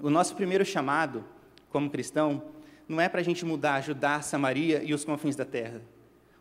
O 0.00 0.10
nosso 0.10 0.34
primeiro 0.34 0.64
chamado, 0.64 1.24
como 1.70 1.90
cristão, 1.90 2.42
não 2.88 3.00
é 3.00 3.08
para 3.08 3.20
a 3.20 3.24
gente 3.24 3.44
mudar 3.44 3.80
Judá, 3.80 4.20
Samaria 4.20 4.82
e 4.82 4.92
os 4.92 5.04
confins 5.04 5.36
da 5.36 5.44
terra. 5.44 5.80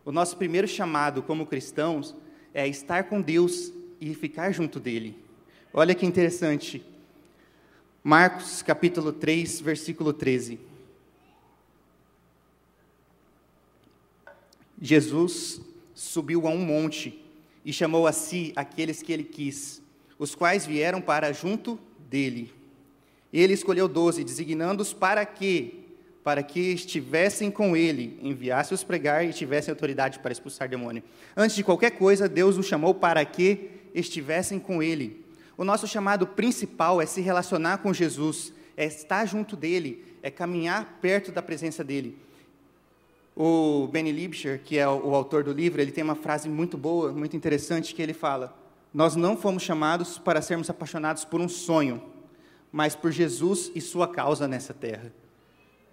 O 0.05 0.12
nosso 0.12 0.36
primeiro 0.36 0.67
chamado 0.67 1.24
como 1.24 1.45
cristãos 1.45 2.15
é 2.53 2.67
estar 2.67 3.05
com 3.05 3.22
Deus 3.22 3.72
e 4.01 4.13
ficar 4.13 4.51
junto 4.51 4.79
dele. 4.79 5.17
Olha 5.74 5.95
que 5.95 6.05
interessante. 6.05 6.86
Marcos 8.03 8.62
capítulo 8.62 9.13
3, 9.13 9.62
versículo 9.62 10.12
13. 10.12 10.60
Jesus 14.81 15.62
subiu 15.95 16.45
a 16.45 16.50
um 16.50 16.57
monte 16.57 17.23
e 17.65 17.72
chamou 17.72 18.08
a 18.08 18.12
si 18.12 18.51
aqueles 18.55 19.01
que 19.01 19.12
ele 19.12 19.24
quis, 19.24 19.82
os 20.17 20.36
quais 20.36 20.65
vieram 20.65 21.01
para 21.01 21.32
junto 21.32 21.79
dele. 22.10 22.53
Ele 23.32 23.53
escolheu 23.53 23.88
doze, 23.88 24.24
designando-os 24.24 24.93
para 24.93 25.25
que 25.25 25.79
para 26.24 26.41
que 26.41 26.72
estivessem 26.72 27.51
com 27.51 27.75
ele, 27.75 28.17
enviasse-os 28.22 28.82
pregar 28.82 29.25
e 29.25 29.34
tivessem 29.34 29.74
autoridade 29.74 30.20
para 30.20 30.32
expulsar 30.32 30.70
demônio. 30.70 31.03
Antes 31.36 31.53
de 31.53 31.65
qualquer 31.65 31.91
coisa, 31.91 32.29
Deus 32.29 32.58
os 32.58 32.65
chamou 32.65 32.96
para 32.96 33.25
que 33.25 33.70
estivessem 33.93 34.58
com 34.58 34.82
ele. 34.82 35.25
O 35.58 35.65
nosso 35.65 35.86
chamado 35.86 36.25
principal 36.25 37.01
é 37.01 37.05
se 37.05 37.20
relacionar 37.20 37.79
com 37.79 37.93
Jesus, 37.93 38.53
é 38.77 38.86
estar 38.86 39.25
junto 39.25 39.58
dele, 39.58 40.03
é 40.24 40.32
caminhar 40.32 40.98
perto 41.01 41.29
da 41.29 41.41
presença 41.41 41.84
dele. 41.84 42.17
O 43.36 43.88
Benny 43.88 44.12
Liebscher, 44.12 44.62
que 44.63 44.78
é 44.78 44.88
o 44.88 45.16
autor 45.16 45.44
do 45.44 45.52
livro, 45.52 45.82
ele 45.82 45.92
tem 45.92 46.04
uma 46.04 46.13
frase 46.13 46.48
muito 46.48 46.78
boa, 46.78 47.12
muito 47.12 47.36
interessante, 47.36 47.96
que 47.96 48.02
ele 48.02 48.13
fala: 48.13 48.56
Nós 48.94 49.16
não 49.16 49.36
fomos 49.36 49.63
chamados 49.63 50.20
para 50.20 50.42
sermos 50.42 50.70
apaixonados 50.70 51.25
por 51.25 51.42
um 51.42 51.50
sonho, 51.50 52.02
mas 52.72 52.96
por 52.96 53.12
Jesus 53.12 53.72
e 53.74 53.82
sua 53.82 54.08
causa 54.08 54.48
nessa 54.48 54.74
terra. 54.74 55.12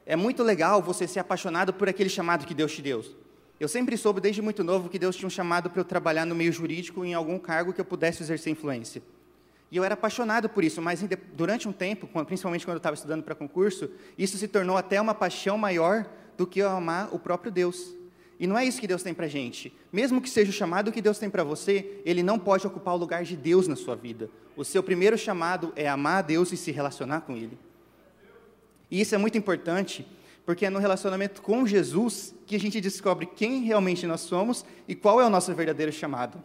É 0.04 0.16
muito 0.16 0.42
legal 0.42 0.82
você 0.82 1.06
ser 1.06 1.20
apaixonado 1.20 1.72
por 1.72 1.88
aquele 1.88 2.10
chamado 2.10 2.44
que 2.44 2.52
Deus 2.52 2.72
te 2.72 2.82
deu. 2.82 3.02
Eu 3.58 3.68
sempre 3.68 3.96
soube 3.96 4.20
desde 4.20 4.42
muito 4.42 4.62
novo 4.62 4.88
que 4.88 4.98
Deus 4.98 5.16
tinha 5.16 5.26
um 5.26 5.30
chamado 5.30 5.70
para 5.70 5.80
eu 5.80 5.84
trabalhar 5.84 6.26
no 6.26 6.34
meio 6.34 6.52
jurídico 6.52 7.04
em 7.04 7.14
algum 7.14 7.38
cargo 7.38 7.72
que 7.72 7.80
eu 7.80 7.84
pudesse 7.84 8.22
exercer 8.22 8.52
influência. 8.52 9.02
E 9.70 9.76
eu 9.76 9.84
era 9.84 9.94
apaixonado 9.94 10.48
por 10.48 10.64
isso, 10.64 10.82
mas 10.82 11.02
durante 11.32 11.68
um 11.68 11.72
tempo, 11.72 12.06
principalmente 12.24 12.66
quando 12.66 12.74
eu 12.74 12.78
estava 12.78 12.94
estudando 12.94 13.22
para 13.22 13.34
concurso, 13.34 13.88
isso 14.18 14.36
se 14.36 14.48
tornou 14.48 14.76
até 14.76 15.00
uma 15.00 15.14
paixão 15.14 15.56
maior 15.56 16.06
do 16.40 16.46
que 16.46 16.62
amar 16.62 17.14
o 17.14 17.18
próprio 17.18 17.52
Deus. 17.52 17.94
E 18.38 18.46
não 18.46 18.56
é 18.56 18.64
isso 18.64 18.80
que 18.80 18.86
Deus 18.86 19.02
tem 19.02 19.12
para 19.12 19.28
gente. 19.28 19.70
Mesmo 19.92 20.22
que 20.22 20.30
seja 20.30 20.48
o 20.48 20.54
chamado 20.54 20.90
que 20.90 21.02
Deus 21.02 21.18
tem 21.18 21.28
para 21.28 21.44
você, 21.44 22.00
ele 22.02 22.22
não 22.22 22.38
pode 22.38 22.66
ocupar 22.66 22.94
o 22.94 22.96
lugar 22.96 23.24
de 23.24 23.36
Deus 23.36 23.68
na 23.68 23.76
sua 23.76 23.94
vida. 23.94 24.30
O 24.56 24.64
seu 24.64 24.82
primeiro 24.82 25.18
chamado 25.18 25.70
é 25.76 25.86
amar 25.86 26.20
a 26.20 26.22
Deus 26.22 26.50
e 26.50 26.56
se 26.56 26.70
relacionar 26.70 27.20
com 27.20 27.36
Ele. 27.36 27.58
E 28.90 29.02
isso 29.02 29.14
é 29.14 29.18
muito 29.18 29.36
importante, 29.36 30.06
porque 30.46 30.64
é 30.64 30.70
no 30.70 30.78
relacionamento 30.78 31.42
com 31.42 31.66
Jesus 31.66 32.34
que 32.46 32.56
a 32.56 32.58
gente 32.58 32.80
descobre 32.80 33.26
quem 33.26 33.60
realmente 33.60 34.06
nós 34.06 34.22
somos 34.22 34.64
e 34.88 34.94
qual 34.94 35.20
é 35.20 35.26
o 35.26 35.30
nosso 35.30 35.54
verdadeiro 35.54 35.92
chamado. 35.92 36.42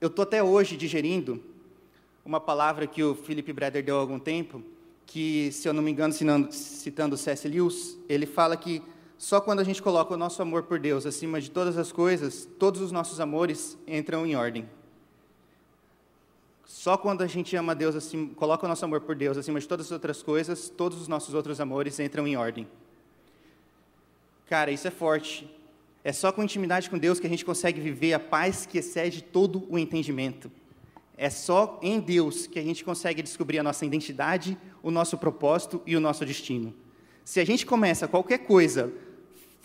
Eu 0.00 0.08
estou 0.08 0.24
até 0.24 0.42
hoje 0.42 0.76
digerindo 0.76 1.40
uma 2.24 2.40
palavra 2.40 2.88
que 2.88 3.04
o 3.04 3.14
Philip 3.14 3.52
Breder 3.52 3.84
deu 3.84 3.98
há 3.98 4.00
algum 4.00 4.18
tempo, 4.18 4.64
que, 5.08 5.50
se 5.52 5.66
eu 5.66 5.72
não 5.72 5.82
me 5.82 5.90
engano, 5.90 6.12
citando 6.52 7.16
C.S. 7.16 7.48
Lewis, 7.48 7.98
ele 8.10 8.26
fala 8.26 8.56
que 8.58 8.82
só 9.16 9.40
quando 9.40 9.60
a 9.60 9.64
gente 9.64 9.82
coloca 9.82 10.12
o 10.12 10.18
nosso 10.18 10.40
amor 10.42 10.64
por 10.64 10.78
Deus 10.78 11.06
acima 11.06 11.40
de 11.40 11.50
todas 11.50 11.78
as 11.78 11.90
coisas, 11.90 12.46
todos 12.58 12.82
os 12.82 12.92
nossos 12.92 13.18
amores 13.18 13.76
entram 13.86 14.26
em 14.26 14.36
ordem. 14.36 14.68
Só 16.66 16.98
quando 16.98 17.22
a 17.22 17.26
gente 17.26 17.56
ama 17.56 17.74
Deus, 17.74 17.96
assim, 17.96 18.28
coloca 18.28 18.66
o 18.66 18.68
nosso 18.68 18.84
amor 18.84 19.00
por 19.00 19.16
Deus 19.16 19.38
acima 19.38 19.58
de 19.58 19.66
todas 19.66 19.86
as 19.86 19.92
outras 19.92 20.22
coisas, 20.22 20.68
todos 20.68 21.00
os 21.00 21.08
nossos 21.08 21.32
outros 21.32 21.58
amores 21.58 21.98
entram 21.98 22.28
em 22.28 22.36
ordem. 22.36 22.68
Cara, 24.46 24.70
isso 24.70 24.86
é 24.86 24.90
forte. 24.90 25.50
É 26.04 26.12
só 26.12 26.30
com 26.30 26.42
intimidade 26.42 26.90
com 26.90 26.98
Deus 26.98 27.18
que 27.18 27.26
a 27.26 27.30
gente 27.30 27.46
consegue 27.46 27.80
viver 27.80 28.12
a 28.12 28.20
paz 28.20 28.66
que 28.66 28.76
excede 28.76 29.22
todo 29.22 29.66
o 29.70 29.78
entendimento. 29.78 30.52
É 31.20 31.28
só 31.28 31.80
em 31.82 31.98
Deus 31.98 32.46
que 32.46 32.60
a 32.60 32.62
gente 32.62 32.84
consegue 32.84 33.20
descobrir 33.20 33.58
a 33.58 33.62
nossa 33.62 33.84
identidade, 33.84 34.56
o 34.80 34.88
nosso 34.88 35.18
propósito 35.18 35.82
e 35.84 35.96
o 35.96 36.00
nosso 36.00 36.24
destino. 36.24 36.72
Se 37.24 37.40
a 37.40 37.44
gente 37.44 37.66
começa 37.66 38.06
qualquer 38.06 38.38
coisa 38.38 38.92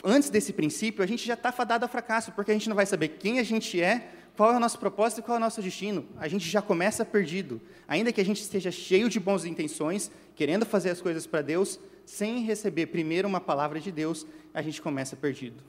antes 0.03 0.31
desse 0.31 0.51
princípio, 0.51 1.03
a 1.03 1.07
gente 1.07 1.23
já 1.27 1.35
está 1.35 1.51
fadado 1.51 1.85
ao 1.85 1.89
fracasso, 1.89 2.31
porque 2.31 2.49
a 2.49 2.55
gente 2.55 2.67
não 2.67 2.75
vai 2.75 2.87
saber 2.87 3.09
quem 3.19 3.37
a 3.37 3.43
gente 3.43 3.79
é, 3.79 4.11
qual 4.35 4.51
é 4.51 4.57
o 4.57 4.59
nosso 4.59 4.79
propósito 4.79 5.19
e 5.19 5.21
qual 5.21 5.35
é 5.35 5.37
o 5.37 5.41
nosso 5.41 5.61
destino. 5.61 6.07
A 6.17 6.27
gente 6.27 6.49
já 6.49 6.59
começa 6.59 7.05
perdido. 7.05 7.61
Ainda 7.87 8.11
que 8.11 8.19
a 8.19 8.25
gente 8.25 8.41
esteja 8.41 8.71
cheio 8.71 9.07
de 9.07 9.19
boas 9.19 9.45
intenções, 9.45 10.09
querendo 10.35 10.65
fazer 10.65 10.89
as 10.89 11.01
coisas 11.01 11.27
para 11.27 11.43
Deus, 11.43 11.79
sem 12.03 12.43
receber 12.43 12.87
primeiro 12.87 13.27
uma 13.27 13.39
palavra 13.39 13.79
de 13.79 13.91
Deus, 13.91 14.25
a 14.55 14.61
gente 14.63 14.81
começa 14.81 15.15
perdido. 15.15 15.63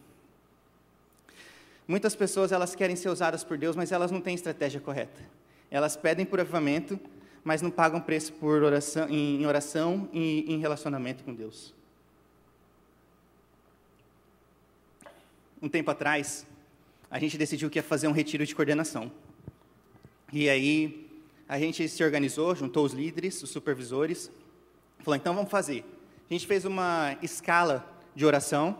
Muitas 1.86 2.16
pessoas 2.16 2.52
elas 2.52 2.74
querem 2.74 2.96
ser 2.96 3.10
usadas 3.10 3.44
por 3.44 3.58
Deus, 3.58 3.76
mas 3.76 3.92
elas 3.92 4.10
não 4.10 4.22
têm 4.22 4.34
estratégia 4.34 4.80
correta. 4.80 5.20
Elas 5.75 5.97
pedem 5.97 6.25
por 6.25 6.38
avivamento, 6.38 7.00
mas 7.43 7.61
não 7.61 7.69
pagam 7.69 8.00
preço 8.00 8.33
por 8.35 8.62
oração, 8.62 9.09
em 9.09 9.45
oração 9.45 10.09
e 10.12 10.45
em 10.47 10.61
relacionamento 10.61 11.25
com 11.25 11.35
Deus. 11.35 11.75
Um 15.61 15.69
tempo 15.69 15.90
atrás, 15.90 16.47
a 17.11 17.19
gente 17.19 17.37
decidiu 17.37 17.69
que 17.69 17.81
ia 17.81 17.83
fazer 17.83 18.07
um 18.07 18.12
retiro 18.12 18.47
de 18.47 18.54
coordenação. 18.54 19.11
E 20.33 20.49
aí 20.49 21.11
a 21.49 21.59
gente 21.59 21.88
se 21.88 22.04
organizou, 22.04 22.54
juntou 22.54 22.85
os 22.85 22.93
líderes, 22.93 23.43
os 23.43 23.50
supervisores, 23.50 24.31
falou: 25.00 25.16
então 25.16 25.35
vamos 25.35 25.50
fazer. 25.50 25.85
A 26.31 26.33
gente 26.33 26.47
fez 26.47 26.64
uma 26.64 27.19
escala 27.21 27.85
de 28.14 28.25
oração. 28.25 28.78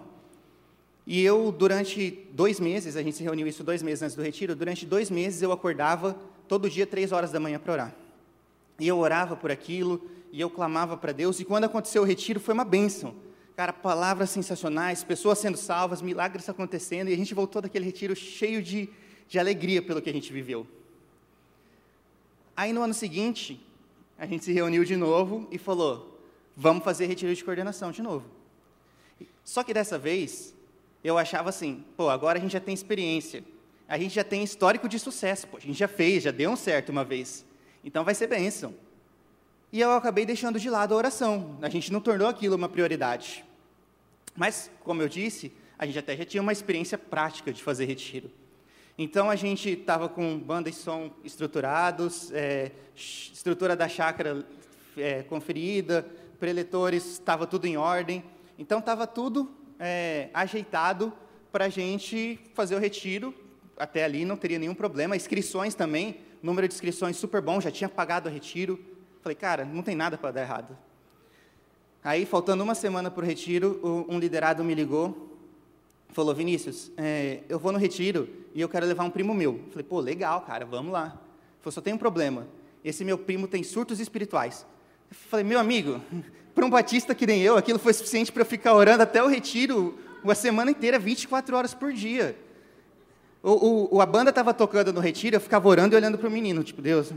E 1.05 1.21
eu, 1.25 1.51
durante 1.51 2.25
dois 2.31 2.61
meses, 2.61 2.95
a 2.95 3.03
gente 3.03 3.17
se 3.17 3.25
reuniu 3.25 3.49
isso 3.49 3.65
dois 3.65 3.83
meses 3.83 4.01
antes 4.01 4.15
do 4.15 4.23
retiro, 4.23 4.55
durante 4.55 4.87
dois 4.87 5.11
meses 5.11 5.43
eu 5.43 5.51
acordava 5.51 6.17
todo 6.49 6.69
dia, 6.71 6.87
três 6.87 7.13
horas 7.13 7.31
da 7.31 7.41
manhã, 7.41 7.59
para 7.59 7.73
orar. 7.73 7.95
E 8.79 8.89
eu 8.89 8.99
orava 8.99 9.37
por 9.37 9.51
aquilo, 9.51 10.11
e 10.33 10.41
eu 10.41 10.51
clamava 10.51 10.97
para 10.97 11.13
Deus, 11.13 11.39
e 11.41 11.45
quando 11.45 11.65
aconteceu 11.65 12.03
o 12.03 12.05
retiro 12.05 12.41
foi 12.41 12.55
uma 12.55 12.65
bênção. 12.65 13.15
Cara, 13.57 13.73
palavras 13.73 14.31
sensacionais, 14.31 15.05
pessoas 15.05 15.39
sendo 15.39 15.57
salvas, 15.57 16.03
milagres 16.03 16.49
acontecendo, 16.49 17.09
e 17.09 17.15
a 17.15 17.17
gente 17.17 17.35
voltou 17.35 17.63
daquele 17.63 17.85
retiro 17.85 18.17
cheio 18.17 18.63
de, 18.63 18.89
de 19.29 19.39
alegria 19.39 19.81
pelo 19.81 20.03
que 20.03 20.11
a 20.11 20.13
gente 20.13 20.33
viveu. 20.33 20.67
Aí 22.57 22.73
no 22.73 22.83
ano 22.83 22.95
seguinte, 22.95 23.61
a 24.19 24.27
gente 24.27 24.45
se 24.45 24.53
reuniu 24.53 24.85
de 24.85 24.97
novo 24.97 25.47
e 25.51 25.59
falou: 25.59 26.21
vamos 26.57 26.85
fazer 26.85 27.07
retiro 27.07 27.35
de 27.35 27.45
coordenação 27.45 27.93
de 27.93 28.03
novo. 28.03 28.27
Só 29.45 29.63
que 29.63 29.75
dessa 29.75 29.99
vez, 29.99 30.55
eu 31.03 31.19
achava 31.19 31.49
assim: 31.49 31.85
pô, 31.97 32.09
agora 32.09 32.39
a 32.39 32.43
gente 32.43 32.53
já 32.53 32.61
tem 32.61 32.75
experiência, 32.75 33.45
a 33.89 33.99
gente 33.99 34.15
já 34.15 34.25
tem 34.25 34.43
histórico 34.43 34.89
de 34.89 34.99
sucesso, 34.99 35.47
pô, 35.47 35.57
a 35.57 35.61
gente 35.61 35.79
já 35.79 35.89
fez, 35.89 36.23
já 36.23 36.31
deu 36.31 36.51
um 36.51 36.57
certo 36.57 36.91
uma 36.91 37.05
vez, 37.05 37.45
então 37.85 38.05
vai 38.05 38.15
ser 38.15 38.27
bênção. 38.27 38.75
E 39.73 39.81
eu 39.81 39.91
acabei 39.91 40.25
deixando 40.25 40.61
de 40.61 40.71
lado 40.71 40.95
a 40.95 40.97
oração. 40.97 41.59
A 41.61 41.69
gente 41.69 41.93
não 41.93 42.01
tornou 42.01 42.29
aquilo 42.29 42.55
uma 42.55 42.69
prioridade. 42.69 43.45
Mas, 44.37 44.71
como 44.85 45.03
eu 45.03 45.09
disse, 45.09 45.53
a 45.77 45.85
gente 45.85 45.99
até 45.99 46.17
já 46.17 46.25
tinha 46.25 46.41
uma 46.41 46.53
experiência 46.53 46.97
prática 46.97 47.53
de 47.53 47.61
fazer 47.61 47.85
retiro. 47.85 48.31
Então 48.97 49.29
a 49.29 49.35
gente 49.35 49.71
estava 49.71 50.09
com 50.09 50.39
banda 50.39 50.69
e 50.71 50.73
som 50.73 51.11
estruturados, 51.25 52.31
é, 52.33 52.71
estrutura 52.95 53.75
da 53.75 53.89
chácara 53.89 54.47
é, 54.97 55.25
conferida, 55.25 56.07
preletores, 56.39 57.05
estava 57.05 57.45
tudo 57.45 57.67
em 57.67 57.77
ordem. 57.77 58.23
Então 58.57 58.79
estava 58.79 59.09
tudo 59.09 59.51
é, 59.81 60.29
ajeitado 60.33 61.13
para 61.51 61.65
a 61.65 61.69
gente 61.69 62.39
fazer 62.55 62.77
o 62.77 62.79
retiro. 62.79 63.35
Até 63.77 64.05
ali 64.05 64.25
não 64.25 64.37
teria 64.37 64.59
nenhum 64.59 64.75
problema. 64.75 65.17
Inscrições 65.17 65.75
também, 65.75 66.19
número 66.43 66.69
de 66.69 66.75
inscrições 66.75 67.17
super 67.17 67.41
bom, 67.41 67.61
já 67.61 67.71
tinha 67.71 67.89
pagado 67.89 68.29
o 68.29 68.33
retiro. 68.33 68.79
Falei, 69.23 69.37
cara, 69.37 69.65
não 69.65 69.83
tem 69.83 69.97
nada 69.97 70.17
para 70.17 70.31
dar 70.31 70.43
errado. 70.43 70.77
Aí, 72.03 72.27
faltando 72.27 72.63
uma 72.63 72.75
semana 72.75 73.11
para 73.11 73.25
o 73.25 73.27
retiro, 73.27 73.81
um 74.09 74.19
liderado 74.19 74.63
me 74.63 74.75
ligou, 74.75 75.39
falou, 76.11 76.35
Vinícius, 76.35 76.93
é, 76.99 77.41
eu 77.49 77.59
vou 77.59 77.73
no 77.73 77.79
retiro 77.79 78.29
e 78.55 78.61
eu 78.61 78.69
quero 78.69 78.85
levar 78.85 79.05
um 79.05 79.11
primo 79.11 79.33
meu. 79.33 79.61
Falei, 79.71 79.85
pô, 79.85 80.01
legal, 80.01 80.43
cara, 80.43 80.67
vamos 80.67 80.93
lá. 80.93 81.19
Falou, 81.61 81.73
só 81.73 81.81
tem 81.81 81.95
um 81.95 81.99
problema, 81.99 82.47
esse 82.85 83.05
meu 83.07 83.17
primo 83.17 83.49
tem 83.49 83.63
surtos 83.63 84.01
espirituais. 84.01 84.67
Falei, 85.11 85.45
meu 85.45 85.59
amigo, 85.59 85.99
para 86.55 86.67
um 86.67 86.69
batista 86.69 87.15
que 87.15 87.27
nem 87.27 87.41
eu, 87.41 87.57
aquilo 87.57 87.79
foi 87.79 87.95
suficiente 87.95 88.31
para 88.31 88.43
eu 88.43 88.47
ficar 88.47 88.75
orando 88.75 89.03
até 89.03 89.23
o 89.23 89.27
retiro 89.27 89.99
uma 90.23 90.35
semana 90.35 90.71
inteira, 90.71 90.99
24 90.99 91.57
horas 91.57 91.73
por 91.73 91.91
dia. 91.91 92.37
O, 93.47 93.97
o, 93.97 94.01
a 94.01 94.07
banda 94.07 94.31
estava 94.31 94.55
tocando 94.55 94.91
no 94.91 95.01
retiro, 95.01 95.37
eu 95.37 95.41
ficava 95.41 95.69
orando 95.69 95.95
e 95.95 95.99
olhando 95.99 96.17
para 96.17 96.27
o 96.27 96.33
menino, 96.33 96.65
tipo, 96.65 96.81
Deus. 96.81 97.13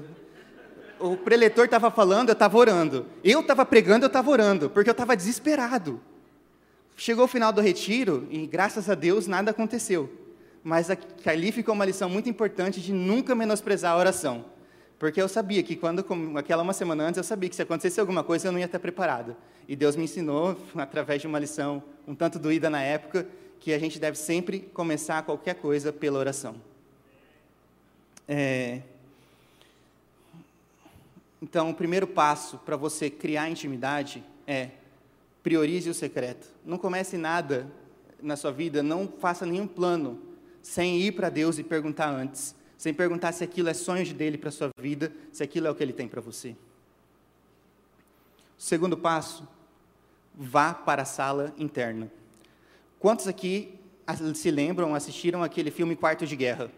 O 0.99 1.15
preletor 1.15 1.63
estava 1.63 1.89
falando, 1.89 2.27
eu 2.27 2.33
estava 2.33 2.57
orando. 2.57 3.05
Eu 3.23 3.39
estava 3.39 3.65
pregando, 3.65 4.03
eu 4.03 4.07
estava 4.07 4.29
orando, 4.29 4.69
porque 4.69 4.89
eu 4.89 4.91
estava 4.91 5.15
desesperado. 5.15 6.01
Chegou 6.97 7.23
o 7.23 7.27
final 7.29 7.53
do 7.53 7.61
retiro 7.61 8.27
e, 8.29 8.45
graças 8.45 8.89
a 8.89 8.93
Deus, 8.93 9.25
nada 9.25 9.51
aconteceu. 9.51 10.11
Mas 10.61 10.89
ali 11.25 11.49
ficou 11.53 11.73
uma 11.73 11.85
lição 11.85 12.09
muito 12.09 12.27
importante 12.27 12.81
de 12.81 12.91
nunca 12.91 13.33
menosprezar 13.33 13.93
a 13.93 13.97
oração. 13.97 14.43
Porque 14.99 15.21
eu 15.21 15.29
sabia 15.29 15.63
que 15.63 15.77
quando, 15.77 16.05
aquela 16.35 16.61
uma 16.61 16.73
semana 16.73 17.05
antes, 17.05 17.17
eu 17.19 17.23
sabia 17.23 17.47
que 17.47 17.55
se 17.55 17.61
acontecesse 17.61 18.01
alguma 18.01 18.21
coisa, 18.21 18.49
eu 18.49 18.51
não 18.51 18.59
ia 18.59 18.65
estar 18.65 18.79
preparado. 18.79 19.33
E 19.65 19.77
Deus 19.77 19.95
me 19.95 20.03
ensinou, 20.03 20.57
através 20.75 21.21
de 21.21 21.27
uma 21.27 21.39
lição 21.39 21.81
um 22.05 22.13
tanto 22.13 22.37
doída 22.37 22.69
na 22.69 22.81
época, 22.81 23.25
que 23.59 23.73
a 23.73 23.79
gente 23.79 23.99
deve 23.99 24.17
sempre 24.17 24.59
começar 24.59 25.23
qualquer 25.23 25.55
coisa 25.55 25.91
pela 25.91 26.19
oração. 26.19 26.55
É... 28.27 28.81
Então, 31.41 31.69
o 31.69 31.73
primeiro 31.73 32.07
passo 32.07 32.57
para 32.59 32.75
você 32.75 33.09
criar 33.09 33.49
intimidade 33.49 34.23
é 34.45 34.69
priorize 35.43 35.89
o 35.89 35.93
secreto. 35.93 36.47
Não 36.65 36.77
comece 36.77 37.17
nada 37.17 37.71
na 38.21 38.35
sua 38.35 38.51
vida, 38.51 38.81
não 38.81 39.07
faça 39.07 39.45
nenhum 39.45 39.67
plano 39.67 40.19
sem 40.61 40.99
ir 40.99 41.11
para 41.11 41.29
Deus 41.29 41.57
e 41.59 41.63
perguntar 41.63 42.09
antes 42.09 42.55
sem 42.77 42.93
perguntar 42.93 43.31
se 43.31 43.43
aquilo 43.43 43.69
é 43.69 43.73
sonho 43.73 44.13
dele 44.13 44.37
para 44.37 44.51
sua 44.51 44.69
vida, 44.79 45.11
se 45.33 45.43
aquilo 45.43 45.67
é 45.67 45.71
o 45.71 45.75
que 45.75 45.83
ele 45.83 45.93
tem 45.93 46.07
para 46.07 46.21
você. 46.21 46.55
O 48.57 48.61
segundo 48.61 48.95
passo, 48.95 49.47
vá 50.35 50.73
para 50.73 51.01
a 51.01 51.05
sala 51.05 51.53
interna. 51.57 52.11
Quantos 52.99 53.27
aqui 53.27 53.73
se 54.33 54.49
lembram, 54.49 54.95
assistiram 54.95 55.43
aquele 55.43 55.69
filme 55.69 55.95
Quarto 55.95 56.25
de 56.25 56.35
Guerra? 56.35 56.71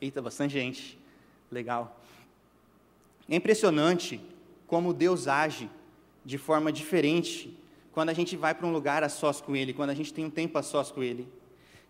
Eita, 0.00 0.22
bastante 0.22 0.52
gente. 0.52 0.98
Legal. 1.50 2.00
É 3.28 3.34
impressionante 3.34 4.20
como 4.66 4.92
Deus 4.92 5.26
age 5.26 5.68
de 6.24 6.38
forma 6.38 6.70
diferente 6.70 7.58
quando 7.92 8.10
a 8.10 8.12
gente 8.12 8.36
vai 8.36 8.54
para 8.54 8.66
um 8.66 8.72
lugar 8.72 9.02
a 9.02 9.08
sós 9.08 9.40
com 9.40 9.56
Ele, 9.56 9.72
quando 9.72 9.90
a 9.90 9.94
gente 9.94 10.12
tem 10.12 10.24
um 10.24 10.30
tempo 10.30 10.58
a 10.58 10.62
sós 10.62 10.90
com 10.90 11.02
Ele. 11.02 11.28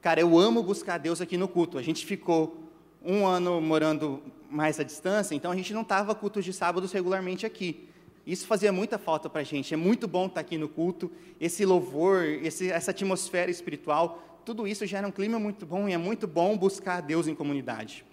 Cara, 0.00 0.20
eu 0.20 0.38
amo 0.38 0.62
buscar 0.62 0.98
Deus 0.98 1.20
aqui 1.20 1.36
no 1.36 1.48
culto. 1.48 1.78
A 1.78 1.82
gente 1.82 2.06
ficou 2.06 2.56
um 3.02 3.26
ano 3.26 3.60
morando 3.60 4.22
mais 4.50 4.78
à 4.80 4.82
distância, 4.82 5.34
então 5.34 5.50
a 5.50 5.56
gente 5.56 5.74
não 5.74 5.82
estava 5.82 6.14
cultos 6.14 6.44
de 6.44 6.52
sábados 6.52 6.92
regularmente 6.92 7.44
aqui. 7.44 7.88
Isso 8.26 8.46
fazia 8.46 8.72
muita 8.72 8.98
falta 8.98 9.28
para 9.28 9.40
a 9.40 9.44
gente. 9.44 9.74
É 9.74 9.76
muito 9.76 10.08
bom 10.08 10.26
estar 10.26 10.34
tá 10.34 10.40
aqui 10.40 10.56
no 10.56 10.68
culto, 10.68 11.10
esse 11.40 11.64
louvor, 11.64 12.24
esse, 12.24 12.70
essa 12.70 12.90
atmosfera 12.90 13.50
espiritual, 13.50 14.40
tudo 14.44 14.66
isso 14.66 14.86
gera 14.86 15.06
um 15.06 15.10
clima 15.10 15.38
muito 15.38 15.64
bom 15.64 15.88
e 15.88 15.92
é 15.92 15.98
muito 15.98 16.26
bom 16.26 16.56
buscar 16.56 17.00
Deus 17.00 17.26
em 17.26 17.34
comunidade. 17.34 18.04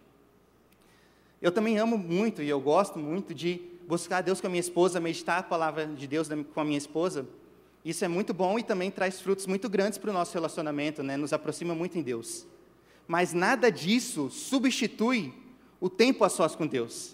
Eu 1.42 1.52
também 1.52 1.78
amo 1.78 1.98
muito 1.98 2.42
e 2.42 2.50
eu 2.50 2.60
gosto 2.60 3.00
muito 3.00 3.34
de 3.34 3.62
buscar 3.88 4.22
Deus 4.22 4.40
com 4.40 4.48
a 4.48 4.50
minha 4.50 4.60
esposa, 4.60 5.00
meditar 5.00 5.40
a 5.40 5.44
palavra 5.44 5.86
de 5.88 6.08
Deus 6.08 6.30
com 6.54 6.62
a 6.62 6.64
minha 6.64 6.78
esposa. 6.78 7.28
Isso 7.84 8.06
é 8.06 8.08
muito 8.08 8.34
bom 8.34 8.60
e 8.60 8.64
também 8.64 8.92
traz 8.92 9.20
frutos 9.20 9.48
muito 9.48 9.70
grandes 9.70 9.98
para 9.98 10.12
o 10.12 10.14
nosso 10.14 10.34
relacionamento, 10.34 11.02
né? 11.02 11.18
nos 11.18 11.34
aproxima 11.34 11.74
muito 11.74 11.98
em 11.98 12.02
Deus 12.02 12.46
mas 13.12 13.34
nada 13.34 13.70
disso 13.70 14.30
substitui 14.30 15.34
o 15.82 15.90
tempo 15.90 16.24
a 16.24 16.30
sós 16.30 16.56
com 16.56 16.66
Deus. 16.66 17.14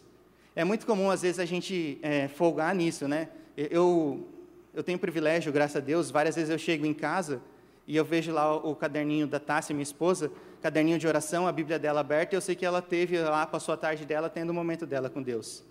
É 0.58 0.64
muito 0.64 0.88
comum, 0.88 1.12
às 1.12 1.22
vezes, 1.22 1.38
a 1.38 1.46
gente 1.46 2.00
é, 2.02 2.28
folgar 2.28 2.74
nisso, 2.74 3.08
né? 3.08 3.30
Eu, 3.56 4.28
eu 4.74 4.82
tenho 4.82 4.98
privilégio, 4.98 5.52
graças 5.52 5.76
a 5.76 5.80
Deus, 5.80 6.10
várias 6.10 6.36
vezes 6.36 6.50
eu 6.50 6.58
chego 6.58 6.84
em 6.84 6.96
casa 6.96 7.40
e 7.86 7.96
eu 7.96 8.04
vejo 8.04 8.32
lá 8.32 8.56
o, 8.56 8.76
caderninho 8.76 9.28
da 9.28 9.40
Tássia, 9.40 9.72
minha 9.76 9.84
esposa, 9.84 10.32
caderninho 10.60 10.98
de 10.98 11.06
oração, 11.06 11.48
a 11.48 11.52
Bíblia 11.52 11.78
dela 11.78 12.00
aberta, 12.00 12.34
e 12.34 12.38
eu 12.38 12.42
sei 12.42 12.56
que 12.56 12.66
ela 12.66 12.82
teve 12.82 13.20
lá, 13.20 13.46
passou 13.46 13.72
a 13.72 13.78
tarde 13.78 14.04
dela, 14.04 14.32
tendo 14.32 14.50
o 14.50 14.52
um 14.52 14.56
momento 14.56 14.88
dela 14.88 15.12
com 15.12 15.22
Deus. 15.22 15.64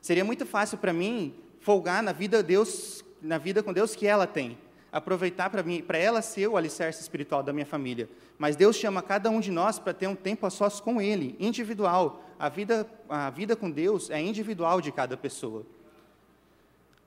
Seria 0.00 0.24
muito 0.24 0.46
fácil 0.46 0.78
para 0.78 0.94
mim 0.94 1.34
folgar 1.60 2.02
na 2.02 2.12
vida 2.12 2.42
Deus, 2.42 3.04
na 3.20 3.36
vida 3.36 3.62
com 3.62 3.74
Deus 3.74 3.94
que 3.94 4.06
ela 4.06 4.26
tem 4.26 4.56
aproveitar 4.92 5.50
para 5.50 5.62
mim, 5.62 5.82
para 5.82 5.98
ela 5.98 6.20
ser 6.22 6.48
o 6.48 6.56
alicerce 6.56 7.00
espiritual 7.00 7.42
da 7.42 7.52
minha 7.52 7.66
família. 7.66 8.08
Mas 8.38 8.56
Deus 8.56 8.76
chama 8.76 9.02
cada 9.02 9.30
um 9.30 9.40
de 9.40 9.50
nós 9.50 9.78
para 9.78 9.94
ter 9.94 10.06
um 10.06 10.16
tempo 10.16 10.46
a 10.46 10.50
sós 10.50 10.80
com 10.80 11.00
Ele, 11.00 11.36
individual. 11.38 12.24
A 12.40 12.48
vida, 12.48 12.90
a 13.06 13.28
vida 13.28 13.54
com 13.54 13.70
Deus 13.70 14.08
é 14.08 14.18
individual 14.18 14.80
de 14.80 14.90
cada 14.90 15.14
pessoa. 15.14 15.66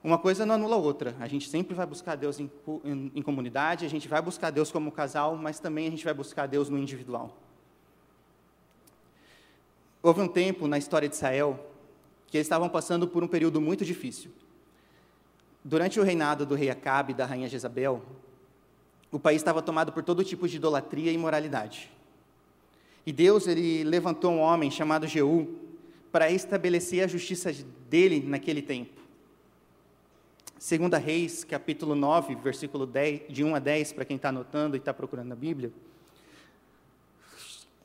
Uma 0.00 0.16
coisa 0.16 0.46
não 0.46 0.54
anula 0.54 0.76
a 0.76 0.78
outra. 0.78 1.16
A 1.18 1.26
gente 1.26 1.48
sempre 1.48 1.74
vai 1.74 1.84
buscar 1.84 2.14
Deus 2.14 2.38
em, 2.38 2.48
em, 2.84 3.10
em 3.16 3.20
comunidade, 3.20 3.84
a 3.84 3.88
gente 3.90 4.06
vai 4.06 4.22
buscar 4.22 4.50
Deus 4.50 4.70
como 4.70 4.92
casal, 4.92 5.34
mas 5.34 5.58
também 5.58 5.88
a 5.88 5.90
gente 5.90 6.04
vai 6.04 6.14
buscar 6.14 6.46
Deus 6.46 6.68
no 6.68 6.78
individual. 6.78 7.36
Houve 10.00 10.20
um 10.20 10.28
tempo 10.28 10.68
na 10.68 10.78
história 10.78 11.08
de 11.08 11.16
Israel 11.16 11.58
que 12.28 12.36
eles 12.36 12.46
estavam 12.46 12.68
passando 12.68 13.08
por 13.08 13.24
um 13.24 13.28
período 13.28 13.60
muito 13.60 13.84
difícil. 13.84 14.30
Durante 15.64 15.98
o 15.98 16.04
reinado 16.04 16.46
do 16.46 16.54
rei 16.54 16.70
Acabe 16.70 17.12
e 17.12 17.16
da 17.16 17.26
rainha 17.26 17.48
Jezabel, 17.48 18.04
o 19.10 19.18
país 19.18 19.40
estava 19.40 19.60
tomado 19.60 19.90
por 19.90 20.04
todo 20.04 20.22
tipo 20.22 20.46
de 20.46 20.58
idolatria 20.58 21.10
e 21.10 21.14
imoralidade. 21.14 21.90
E 23.06 23.12
Deus 23.12 23.46
ele 23.46 23.84
levantou 23.84 24.32
um 24.32 24.40
homem 24.40 24.70
chamado 24.70 25.06
Jeú 25.06 25.58
para 26.10 26.30
estabelecer 26.30 27.04
a 27.04 27.06
justiça 27.06 27.52
dele 27.90 28.20
naquele 28.26 28.62
tempo. 28.62 29.02
Segunda 30.58 30.96
Reis, 30.96 31.44
capítulo 31.44 31.94
9, 31.94 32.36
versículo 32.36 32.86
10, 32.86 33.22
de 33.28 33.44
1 33.44 33.54
a 33.54 33.58
10, 33.58 33.92
para 33.92 34.04
quem 34.04 34.16
está 34.16 34.30
anotando 34.30 34.76
e 34.76 34.78
está 34.78 34.94
procurando 34.94 35.28
na 35.28 35.34
Bíblia, 35.34 35.70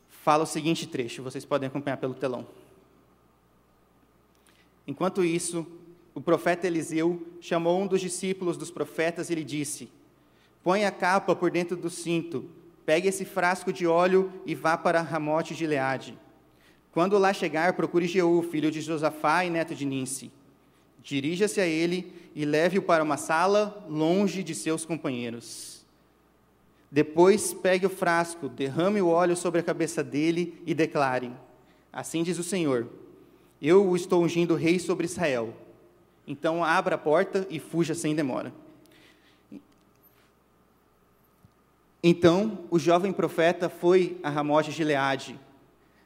fala 0.09 0.43
o 0.43 0.47
seguinte 0.47 0.87
trecho, 0.87 1.21
vocês 1.21 1.43
podem 1.43 1.67
acompanhar 1.67 1.97
pelo 1.97 2.13
telão. 2.13 2.47
Enquanto 4.87 5.25
isso, 5.25 5.67
o 6.15 6.21
profeta 6.21 6.67
Eliseu 6.67 7.27
chamou 7.41 7.81
um 7.81 7.87
dos 7.87 7.99
discípulos 7.99 8.55
dos 8.55 8.71
profetas 8.71 9.29
e 9.29 9.35
lhe 9.35 9.43
disse: 9.43 9.89
Põe 10.63 10.85
a 10.85 10.91
capa 10.91 11.35
por 11.35 11.51
dentro 11.51 11.75
do 11.75 11.89
cinto, 11.89 12.49
pegue 12.89 13.07
esse 13.07 13.23
frasco 13.23 13.71
de 13.71 13.85
óleo 13.85 14.33
e 14.47 14.55
vá 14.55 14.75
para 14.75 15.03
Ramote 15.03 15.53
de 15.53 15.67
Leade. 15.67 16.17
Quando 16.91 17.19
lá 17.19 17.31
chegar, 17.31 17.73
procure 17.73 18.07
Jeú, 18.07 18.41
filho 18.41 18.71
de 18.71 18.81
Josafá 18.81 19.45
e 19.45 19.49
neto 19.51 19.75
de 19.75 19.85
Ninsi. 19.85 20.31
Dirija-se 21.03 21.61
a 21.61 21.67
ele 21.67 22.11
e 22.33 22.45
leve-o 22.45 22.81
para 22.81 23.03
uma 23.03 23.15
sala 23.15 23.85
longe 23.87 24.41
de 24.41 24.55
seus 24.55 24.85
companheiros. 24.85 25.85
Depois 26.89 27.53
pegue 27.53 27.85
o 27.85 27.91
frasco, 27.91 28.49
derrame 28.49 28.99
o 28.99 29.07
óleo 29.07 29.37
sobre 29.37 29.59
a 29.59 29.63
cabeça 29.63 30.03
dele 30.03 30.59
e 30.65 30.73
declare: 30.73 31.31
Assim 31.93 32.23
diz 32.23 32.39
o 32.39 32.43
Senhor: 32.43 32.87
Eu 33.61 33.87
o 33.87 33.95
estou 33.95 34.23
ungindo 34.23 34.55
rei 34.55 34.79
sobre 34.79 35.05
Israel. 35.05 35.53
Então 36.25 36.63
abra 36.63 36.95
a 36.95 36.97
porta 36.97 37.45
e 37.51 37.59
fuja 37.59 37.93
sem 37.93 38.15
demora. 38.15 38.51
Então 42.01 42.59
o 42.71 42.79
jovem 42.79 43.11
profeta 43.11 43.67
foi 43.67 44.17
a 44.23 44.29
Ramote 44.29 44.69
de 44.69 44.77
Gileade. 44.77 45.39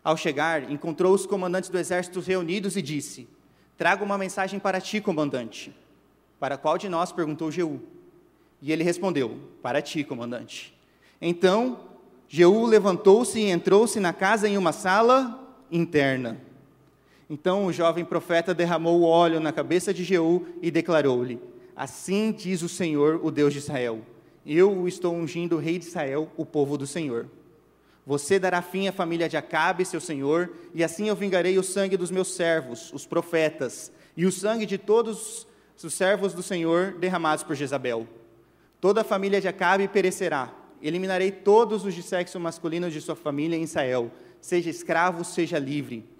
Ao 0.03 0.17
chegar, 0.17 0.69
encontrou 0.69 1.13
os 1.13 1.25
comandantes 1.25 1.69
do 1.69 1.77
exército 1.77 2.19
reunidos 2.19 2.75
e 2.75 2.81
disse: 2.81 3.27
Trago 3.77 4.03
uma 4.03 4.17
mensagem 4.17 4.59
para 4.59 4.81
ti, 4.81 4.99
comandante. 4.99 5.73
Para 6.39 6.57
qual 6.57 6.77
de 6.77 6.89
nós? 6.89 7.11
perguntou 7.11 7.51
Jeú. 7.51 7.79
E 8.61 8.71
ele 8.71 8.83
respondeu: 8.83 9.37
Para 9.61 9.81
ti, 9.81 10.03
comandante. 10.03 10.73
Então 11.21 11.79
Jeú 12.27 12.65
levantou-se 12.65 13.39
e 13.39 13.51
entrou-se 13.51 13.99
na 13.99 14.11
casa 14.11 14.49
em 14.49 14.57
uma 14.57 14.71
sala 14.71 15.39
interna. 15.71 16.41
Então 17.29 17.65
o 17.65 17.71
jovem 17.71 18.03
profeta 18.03 18.53
derramou 18.53 18.99
o 18.99 19.03
óleo 19.03 19.39
na 19.39 19.51
cabeça 19.51 19.93
de 19.93 20.03
Jeú 20.03 20.47
e 20.59 20.71
declarou-lhe: 20.71 21.39
Assim 21.75 22.31
diz 22.31 22.63
o 22.63 22.69
Senhor, 22.69 23.19
o 23.23 23.29
Deus 23.29 23.53
de 23.53 23.59
Israel: 23.59 24.01
Eu 24.45 24.71
o 24.71 24.87
estou 24.87 25.15
ungindo 25.15 25.57
rei 25.57 25.79
de 25.79 25.85
Israel, 25.85 26.29
o 26.35 26.45
povo 26.45 26.77
do 26.77 26.85
Senhor. 26.87 27.27
Você 28.05 28.37
dará 28.37 28.61
fim 28.61 28.87
à 28.87 28.91
família 28.91 29.29
de 29.29 29.37
Acabe, 29.37 29.85
seu 29.85 30.01
senhor, 30.01 30.51
e 30.73 30.83
assim 30.83 31.07
eu 31.07 31.15
vingarei 31.15 31.57
o 31.57 31.63
sangue 31.63 31.95
dos 31.95 32.11
meus 32.11 32.33
servos, 32.33 32.91
os 32.91 33.05
profetas, 33.05 33.91
e 34.17 34.25
o 34.25 34.31
sangue 34.31 34.65
de 34.65 34.77
todos 34.77 35.47
os 35.81 35.93
servos 35.93 36.33
do 36.33 36.43
Senhor 36.43 36.93
derramados 36.99 37.43
por 37.43 37.55
Jezabel. 37.55 38.05
Toda 38.81 39.01
a 39.01 39.05
família 39.05 39.39
de 39.39 39.47
Acabe 39.47 39.87
perecerá. 39.87 40.53
Eliminarei 40.81 41.31
todos 41.31 41.85
os 41.85 41.93
de 41.93 42.03
sexo 42.03 42.37
masculino 42.39 42.91
de 42.91 42.99
sua 42.99 43.15
família 43.15 43.55
em 43.55 43.63
Israel, 43.63 44.11
seja 44.41 44.69
escravo, 44.69 45.23
seja 45.23 45.57
livre 45.57 46.13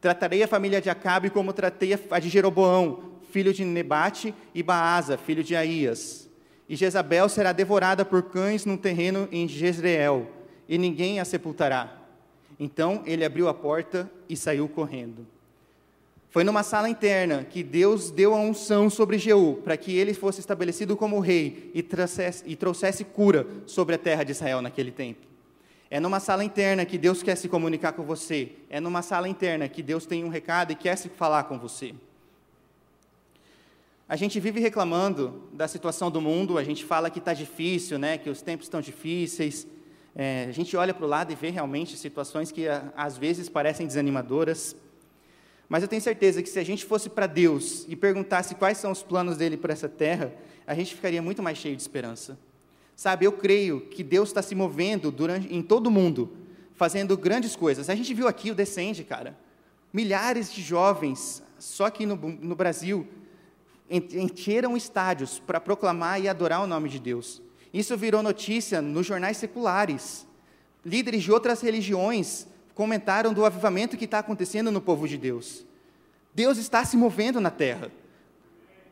Tratarei 0.00 0.42
a 0.42 0.48
família 0.48 0.80
de 0.80 0.88
Acabe 0.88 1.28
como 1.28 1.52
tratei 1.52 1.92
a 1.92 2.18
de 2.18 2.30
Jeroboão, 2.30 3.18
filho 3.30 3.52
de 3.52 3.64
Nebate, 3.64 4.34
e 4.54 4.62
Baasa, 4.62 5.18
filho 5.18 5.44
de 5.44 5.54
Aías. 5.54 6.29
E 6.70 6.76
Jezabel 6.76 7.28
será 7.28 7.50
devorada 7.50 8.04
por 8.04 8.22
cães 8.22 8.64
num 8.64 8.76
terreno 8.76 9.28
em 9.32 9.48
Jezreel, 9.48 10.30
e 10.68 10.78
ninguém 10.78 11.18
a 11.18 11.24
sepultará. 11.24 11.98
Então 12.60 13.02
ele 13.04 13.24
abriu 13.24 13.48
a 13.48 13.52
porta 13.52 14.08
e 14.28 14.36
saiu 14.36 14.68
correndo. 14.68 15.26
Foi 16.28 16.44
numa 16.44 16.62
sala 16.62 16.88
interna 16.88 17.42
que 17.42 17.64
Deus 17.64 18.12
deu 18.12 18.32
a 18.32 18.38
unção 18.38 18.88
sobre 18.88 19.18
Jeú, 19.18 19.60
para 19.64 19.76
que 19.76 19.96
ele 19.96 20.14
fosse 20.14 20.38
estabelecido 20.38 20.96
como 20.96 21.18
rei 21.18 21.72
e 21.74 21.82
trouxesse, 21.82 22.44
e 22.46 22.54
trouxesse 22.54 23.02
cura 23.02 23.48
sobre 23.66 23.96
a 23.96 23.98
terra 23.98 24.22
de 24.22 24.30
Israel 24.30 24.62
naquele 24.62 24.92
tempo. 24.92 25.26
É 25.90 25.98
numa 25.98 26.20
sala 26.20 26.44
interna 26.44 26.84
que 26.84 26.96
Deus 26.96 27.20
quer 27.20 27.34
se 27.34 27.48
comunicar 27.48 27.94
com 27.94 28.04
você. 28.04 28.52
É 28.70 28.78
numa 28.78 29.02
sala 29.02 29.28
interna 29.28 29.68
que 29.68 29.82
Deus 29.82 30.06
tem 30.06 30.22
um 30.22 30.28
recado 30.28 30.70
e 30.70 30.76
quer 30.76 30.94
se 30.94 31.08
falar 31.08 31.42
com 31.44 31.58
você. 31.58 31.92
A 34.10 34.16
gente 34.16 34.40
vive 34.40 34.58
reclamando 34.58 35.40
da 35.52 35.68
situação 35.68 36.10
do 36.10 36.20
mundo, 36.20 36.58
a 36.58 36.64
gente 36.64 36.84
fala 36.84 37.08
que 37.08 37.20
está 37.20 37.32
difícil, 37.32 37.96
né, 37.96 38.18
que 38.18 38.28
os 38.28 38.42
tempos 38.42 38.66
estão 38.66 38.80
difíceis. 38.80 39.68
É, 40.16 40.46
a 40.48 40.52
gente 40.52 40.76
olha 40.76 40.92
para 40.92 41.06
o 41.06 41.08
lado 41.08 41.30
e 41.30 41.36
vê 41.36 41.48
realmente 41.48 41.96
situações 41.96 42.50
que 42.50 42.66
às 42.96 43.16
vezes 43.16 43.48
parecem 43.48 43.86
desanimadoras. 43.86 44.74
Mas 45.68 45.84
eu 45.84 45.88
tenho 45.88 46.02
certeza 46.02 46.42
que 46.42 46.48
se 46.48 46.58
a 46.58 46.64
gente 46.64 46.84
fosse 46.84 47.08
para 47.08 47.28
Deus 47.28 47.86
e 47.88 47.94
perguntasse 47.94 48.56
quais 48.56 48.78
são 48.78 48.90
os 48.90 49.00
planos 49.00 49.36
dele 49.36 49.56
para 49.56 49.72
essa 49.72 49.88
terra, 49.88 50.34
a 50.66 50.74
gente 50.74 50.92
ficaria 50.96 51.22
muito 51.22 51.40
mais 51.40 51.56
cheio 51.56 51.76
de 51.76 51.82
esperança. 51.82 52.36
Sabe, 52.96 53.26
eu 53.26 53.32
creio 53.32 53.80
que 53.80 54.02
Deus 54.02 54.30
está 54.30 54.42
se 54.42 54.56
movendo 54.56 55.12
durante, 55.12 55.54
em 55.54 55.62
todo 55.62 55.86
o 55.86 55.90
mundo, 55.90 56.36
fazendo 56.74 57.16
grandes 57.16 57.54
coisas. 57.54 57.88
A 57.88 57.94
gente 57.94 58.12
viu 58.12 58.26
aqui 58.26 58.50
o 58.50 58.56
Descende, 58.56 59.04
cara. 59.04 59.38
Milhares 59.92 60.52
de 60.52 60.62
jovens, 60.62 61.44
só 61.60 61.84
aqui 61.84 62.04
no, 62.04 62.16
no 62.16 62.56
Brasil, 62.56 63.06
encheram 63.90 64.76
estádios 64.76 65.40
para 65.40 65.60
proclamar 65.60 66.20
e 66.20 66.28
adorar 66.28 66.62
o 66.62 66.66
nome 66.66 66.88
de 66.88 67.00
Deus. 67.00 67.42
Isso 67.74 67.96
virou 67.96 68.22
notícia 68.22 68.80
nos 68.80 69.06
jornais 69.06 69.36
seculares. 69.36 70.26
Líderes 70.84 71.24
de 71.24 71.32
outras 71.32 71.60
religiões 71.60 72.46
comentaram 72.74 73.34
do 73.34 73.44
avivamento 73.44 73.96
que 73.96 74.04
está 74.04 74.20
acontecendo 74.20 74.70
no 74.70 74.80
povo 74.80 75.06
de 75.06 75.18
Deus. 75.18 75.66
Deus 76.34 76.56
está 76.56 76.84
se 76.84 76.96
movendo 76.96 77.40
na 77.40 77.50
terra. 77.50 77.90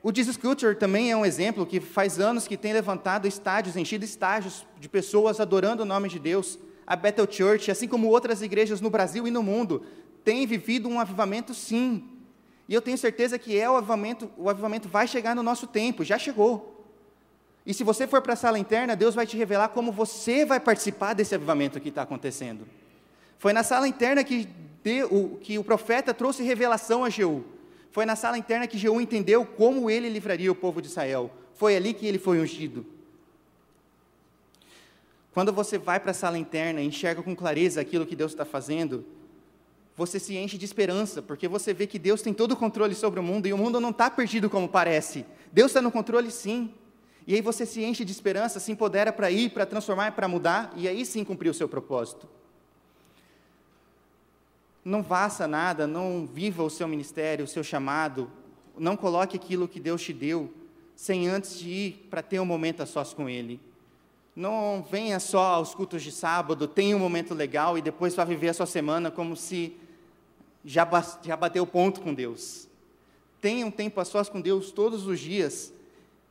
O 0.02 0.14
Jesus 0.14 0.36
Culture 0.36 0.76
também 0.76 1.10
é 1.10 1.16
um 1.16 1.26
exemplo 1.26 1.66
que 1.66 1.80
faz 1.80 2.20
anos 2.20 2.46
que 2.46 2.56
tem 2.56 2.72
levantado 2.72 3.26
estádios, 3.26 3.76
enchido 3.76 4.04
estádios 4.04 4.66
de 4.78 4.88
pessoas 4.88 5.40
adorando 5.40 5.82
o 5.82 5.86
nome 5.86 6.08
de 6.08 6.18
Deus. 6.18 6.58
A 6.86 6.96
Bethel 6.96 7.30
Church, 7.30 7.70
assim 7.70 7.88
como 7.88 8.08
outras 8.08 8.42
igrejas 8.42 8.80
no 8.80 8.90
Brasil 8.90 9.26
e 9.26 9.30
no 9.30 9.42
mundo, 9.42 9.82
tem 10.24 10.46
vivido 10.46 10.88
um 10.88 11.00
avivamento 11.00 11.54
sim. 11.54 12.04
E 12.68 12.74
eu 12.74 12.82
tenho 12.82 12.98
certeza 12.98 13.38
que 13.38 13.58
é 13.58 13.68
o 13.68 13.76
avivamento, 13.76 14.30
o 14.36 14.50
avivamento 14.50 14.88
vai 14.88 15.08
chegar 15.08 15.34
no 15.34 15.42
nosso 15.42 15.66
tempo, 15.66 16.04
já 16.04 16.18
chegou. 16.18 16.84
E 17.64 17.72
se 17.72 17.82
você 17.82 18.06
for 18.06 18.20
para 18.20 18.34
a 18.34 18.36
sala 18.36 18.58
interna, 18.58 18.94
Deus 18.94 19.14
vai 19.14 19.26
te 19.26 19.36
revelar 19.36 19.68
como 19.68 19.90
você 19.90 20.44
vai 20.44 20.60
participar 20.60 21.14
desse 21.14 21.34
avivamento 21.34 21.80
que 21.80 21.88
está 21.88 22.02
acontecendo. 22.02 22.66
Foi 23.38 23.52
na 23.52 23.62
sala 23.62 23.88
interna 23.88 24.22
que, 24.22 24.48
deu, 24.82 25.38
que 25.40 25.58
o 25.58 25.64
profeta 25.64 26.12
trouxe 26.12 26.42
revelação 26.42 27.04
a 27.04 27.10
Jeú. 27.10 27.44
Foi 27.90 28.04
na 28.04 28.16
sala 28.16 28.36
interna 28.36 28.66
que 28.66 28.76
Jeú 28.76 29.00
entendeu 29.00 29.46
como 29.46 29.88
ele 29.88 30.08
livraria 30.08 30.52
o 30.52 30.54
povo 30.54 30.82
de 30.82 30.88
Israel. 30.88 31.30
Foi 31.54 31.74
ali 31.74 31.94
que 31.94 32.06
ele 32.06 32.18
foi 32.18 32.38
ungido. 32.38 32.84
Quando 35.32 35.52
você 35.52 35.78
vai 35.78 36.00
para 36.00 36.10
a 36.10 36.14
sala 36.14 36.36
interna 36.36 36.80
e 36.80 36.86
enxerga 36.86 37.22
com 37.22 37.34
clareza 37.34 37.80
aquilo 37.80 38.04
que 38.04 38.16
Deus 38.16 38.32
está 38.32 38.44
fazendo, 38.44 39.04
você 39.98 40.20
se 40.20 40.36
enche 40.36 40.56
de 40.56 40.64
esperança, 40.64 41.20
porque 41.20 41.48
você 41.48 41.74
vê 41.74 41.84
que 41.84 41.98
Deus 41.98 42.22
tem 42.22 42.32
todo 42.32 42.52
o 42.52 42.56
controle 42.56 42.94
sobre 42.94 43.18
o 43.18 43.22
mundo 43.22 43.48
e 43.48 43.52
o 43.52 43.58
mundo 43.58 43.80
não 43.80 43.90
está 43.90 44.08
perdido 44.08 44.48
como 44.48 44.68
parece. 44.68 45.26
Deus 45.52 45.72
está 45.72 45.82
no 45.82 45.90
controle 45.90 46.30
sim. 46.30 46.72
E 47.26 47.34
aí 47.34 47.40
você 47.40 47.66
se 47.66 47.82
enche 47.82 48.04
de 48.04 48.12
esperança, 48.12 48.60
se 48.60 48.70
empodera 48.70 49.12
para 49.12 49.28
ir, 49.28 49.50
para 49.50 49.66
transformar, 49.66 50.12
para 50.12 50.28
mudar, 50.28 50.72
e 50.76 50.86
aí 50.86 51.04
sim 51.04 51.24
cumprir 51.24 51.48
o 51.48 51.54
seu 51.54 51.68
propósito. 51.68 52.28
Não 54.84 55.02
faça 55.02 55.48
nada, 55.48 55.84
não 55.84 56.28
viva 56.32 56.62
o 56.62 56.70
seu 56.70 56.86
ministério, 56.86 57.44
o 57.44 57.48
seu 57.48 57.64
chamado, 57.64 58.30
não 58.78 58.96
coloque 58.96 59.36
aquilo 59.36 59.66
que 59.66 59.80
Deus 59.80 60.00
te 60.00 60.12
deu 60.12 60.54
sem 60.94 61.26
antes 61.26 61.58
de 61.58 61.68
ir 61.68 62.06
para 62.08 62.22
ter 62.22 62.38
um 62.38 62.46
momento 62.46 62.84
a 62.84 62.86
sós 62.86 63.12
com 63.12 63.28
Ele. 63.28 63.60
Não 64.36 64.86
venha 64.88 65.18
só 65.18 65.54
aos 65.54 65.74
cultos 65.74 66.04
de 66.04 66.12
sábado, 66.12 66.68
tenha 66.68 66.96
um 66.96 67.00
momento 67.00 67.34
legal 67.34 67.76
e 67.76 67.82
depois 67.82 68.14
vá 68.14 68.24
viver 68.24 68.50
a 68.50 68.54
sua 68.54 68.66
semana 68.66 69.10
como 69.10 69.34
se 69.34 69.76
já, 70.68 70.86
já 71.22 71.34
bateu 71.34 71.66
ponto 71.66 72.02
com 72.02 72.12
Deus. 72.12 72.68
Tenha 73.40 73.64
um 73.64 73.70
tempo 73.70 73.98
a 74.00 74.04
sós 74.04 74.28
com 74.28 74.38
Deus 74.38 74.70
todos 74.70 75.06
os 75.06 75.18
dias. 75.18 75.72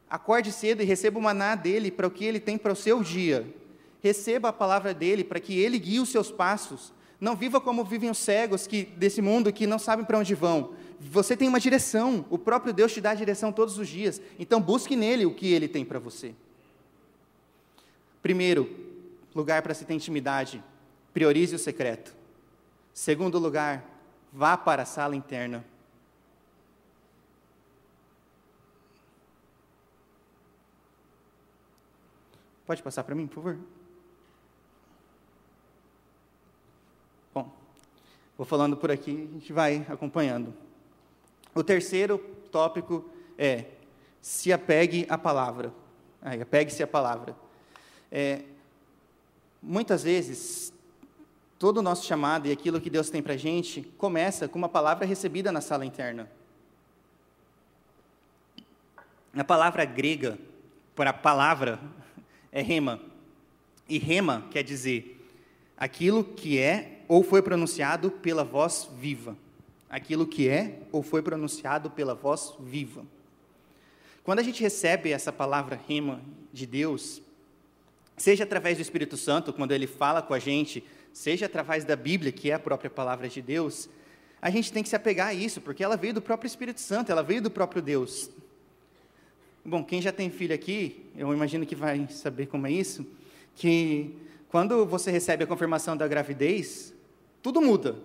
Acorde 0.07 0.51
cedo 0.51 0.83
e 0.83 0.85
receba 0.85 1.17
o 1.17 1.21
maná 1.21 1.55
dele 1.55 1.89
para 1.89 2.05
o 2.05 2.11
que 2.11 2.23
ele 2.23 2.39
tem 2.39 2.55
para 2.55 2.71
o 2.71 2.75
seu 2.75 3.01
dia. 3.01 3.51
Receba 3.99 4.49
a 4.49 4.53
palavra 4.53 4.93
dele 4.93 5.23
para 5.23 5.39
que 5.39 5.57
ele 5.59 5.79
guie 5.79 5.99
os 5.99 6.09
seus 6.09 6.29
passos. 6.29 6.93
Não 7.19 7.35
viva 7.35 7.59
como 7.59 7.83
vivem 7.83 8.11
os 8.11 8.19
cegos 8.19 8.67
que, 8.67 8.83
desse 8.83 9.23
mundo 9.23 9.51
que 9.51 9.65
não 9.65 9.79
sabem 9.79 10.05
para 10.05 10.19
onde 10.19 10.35
vão. 10.35 10.75
Você 10.99 11.35
tem 11.35 11.47
uma 11.47 11.59
direção, 11.59 12.23
o 12.29 12.37
próprio 12.37 12.71
Deus 12.71 12.93
te 12.93 13.01
dá 13.01 13.11
a 13.11 13.15
direção 13.15 13.51
todos 13.51 13.79
os 13.79 13.87
dias. 13.87 14.21
Então 14.37 14.61
busque 14.61 14.95
nele 14.95 15.25
o 15.25 15.33
que 15.33 15.51
ele 15.51 15.67
tem 15.67 15.83
para 15.83 15.97
você. 15.97 16.35
Primeiro, 18.21 18.69
lugar 19.33 19.63
para 19.63 19.73
se 19.73 19.83
ter 19.83 19.95
intimidade, 19.95 20.63
priorize 21.11 21.55
o 21.55 21.59
secreto. 21.59 22.15
Segundo 22.93 23.39
lugar, 23.39 23.96
vá 24.37 24.55
para 24.55 24.83
a 24.83 24.85
sala 24.85 25.15
interna. 25.15 25.65
Pode 32.67 32.83
passar 32.83 33.03
para 33.03 33.15
mim, 33.15 33.25
por 33.25 33.35
favor? 33.35 33.57
Vou 38.37 38.45
falando 38.45 38.77
por 38.77 38.91
aqui, 38.91 39.27
a 39.31 39.33
gente 39.33 39.51
vai 39.51 39.83
acompanhando. 39.89 40.53
O 41.55 41.63
terceiro 41.63 42.19
tópico 42.51 43.09
é 43.35 43.65
se 44.21 44.53
apegue 44.53 45.07
à 45.09 45.17
palavra. 45.17 45.73
Apegue-se 46.21 46.83
à 46.83 46.87
palavra. 46.87 47.35
É, 48.11 48.43
muitas 49.59 50.03
vezes, 50.03 50.71
todo 51.59 51.77
o 51.77 51.81
nosso 51.81 52.05
chamado 52.05 52.47
e 52.47 52.51
aquilo 52.51 52.79
que 52.79 52.89
Deus 52.89 53.09
tem 53.09 53.21
para 53.21 53.33
a 53.33 53.37
gente 53.37 53.81
começa 53.97 54.47
com 54.47 54.57
uma 54.57 54.69
palavra 54.69 55.05
recebida 55.05 55.51
na 55.51 55.61
sala 55.61 55.85
interna. 55.85 56.29
A 59.35 59.43
palavra 59.43 59.85
grega 59.85 60.37
para 60.95 61.13
palavra 61.13 61.79
é 62.51 62.61
rema. 62.61 62.99
E 63.87 63.97
rema 63.97 64.45
quer 64.51 64.63
dizer 64.63 65.23
aquilo 65.77 66.23
que 66.23 66.57
é 66.57 67.01
ou 67.07 67.23
foi 67.23 67.41
pronunciado 67.41 68.11
pela 68.11 68.43
voz 68.43 68.89
viva. 68.97 69.37
Aquilo 69.89 70.27
que 70.27 70.49
é 70.49 70.79
ou 70.91 71.01
foi 71.01 71.21
pronunciado 71.21 71.89
pela 71.89 72.13
voz 72.13 72.53
viva. 72.59 73.05
Quando 74.23 74.39
a 74.39 74.43
gente 74.43 74.61
recebe 74.61 75.11
essa 75.11 75.31
palavra 75.31 75.79
rima 75.87 76.19
de 76.51 76.65
Deus, 76.65 77.21
seja 78.17 78.43
através 78.43 78.77
do 78.77 78.81
Espírito 78.81 79.15
Santo, 79.15 79.53
quando 79.53 79.71
ele 79.71 79.87
fala 79.87 80.21
com 80.21 80.33
a 80.33 80.39
gente, 80.39 80.83
seja 81.17 81.47
através 81.47 81.83
da 81.83 81.95
Bíblia, 81.95 82.31
que 82.31 82.51
é 82.51 82.53
a 82.53 82.59
própria 82.59 82.91
palavra 82.91 83.27
de 83.27 83.41
Deus, 83.41 83.89
a 84.39 84.51
gente 84.51 84.71
tem 84.71 84.83
que 84.83 84.89
se 84.89 84.95
apegar 84.95 85.29
a 85.29 85.33
isso, 85.33 85.59
porque 85.59 85.83
ela 85.83 85.97
veio 85.97 86.13
do 86.13 86.21
próprio 86.21 86.47
Espírito 86.47 86.79
Santo, 86.79 87.11
ela 87.11 87.23
veio 87.23 87.41
do 87.41 87.49
próprio 87.49 87.81
Deus. 87.81 88.29
Bom, 89.65 89.83
quem 89.83 89.99
já 89.99 90.11
tem 90.11 90.29
filho 90.29 90.53
aqui, 90.53 91.09
eu 91.15 91.33
imagino 91.33 91.65
que 91.65 91.73
vai 91.73 92.07
saber 92.07 92.45
como 92.45 92.67
é 92.67 92.71
isso, 92.71 93.03
que 93.55 94.15
quando 94.49 94.85
você 94.85 95.09
recebe 95.09 95.43
a 95.43 95.47
confirmação 95.47 95.97
da 95.97 96.07
gravidez, 96.07 96.93
tudo 97.41 97.63
muda. 97.63 97.95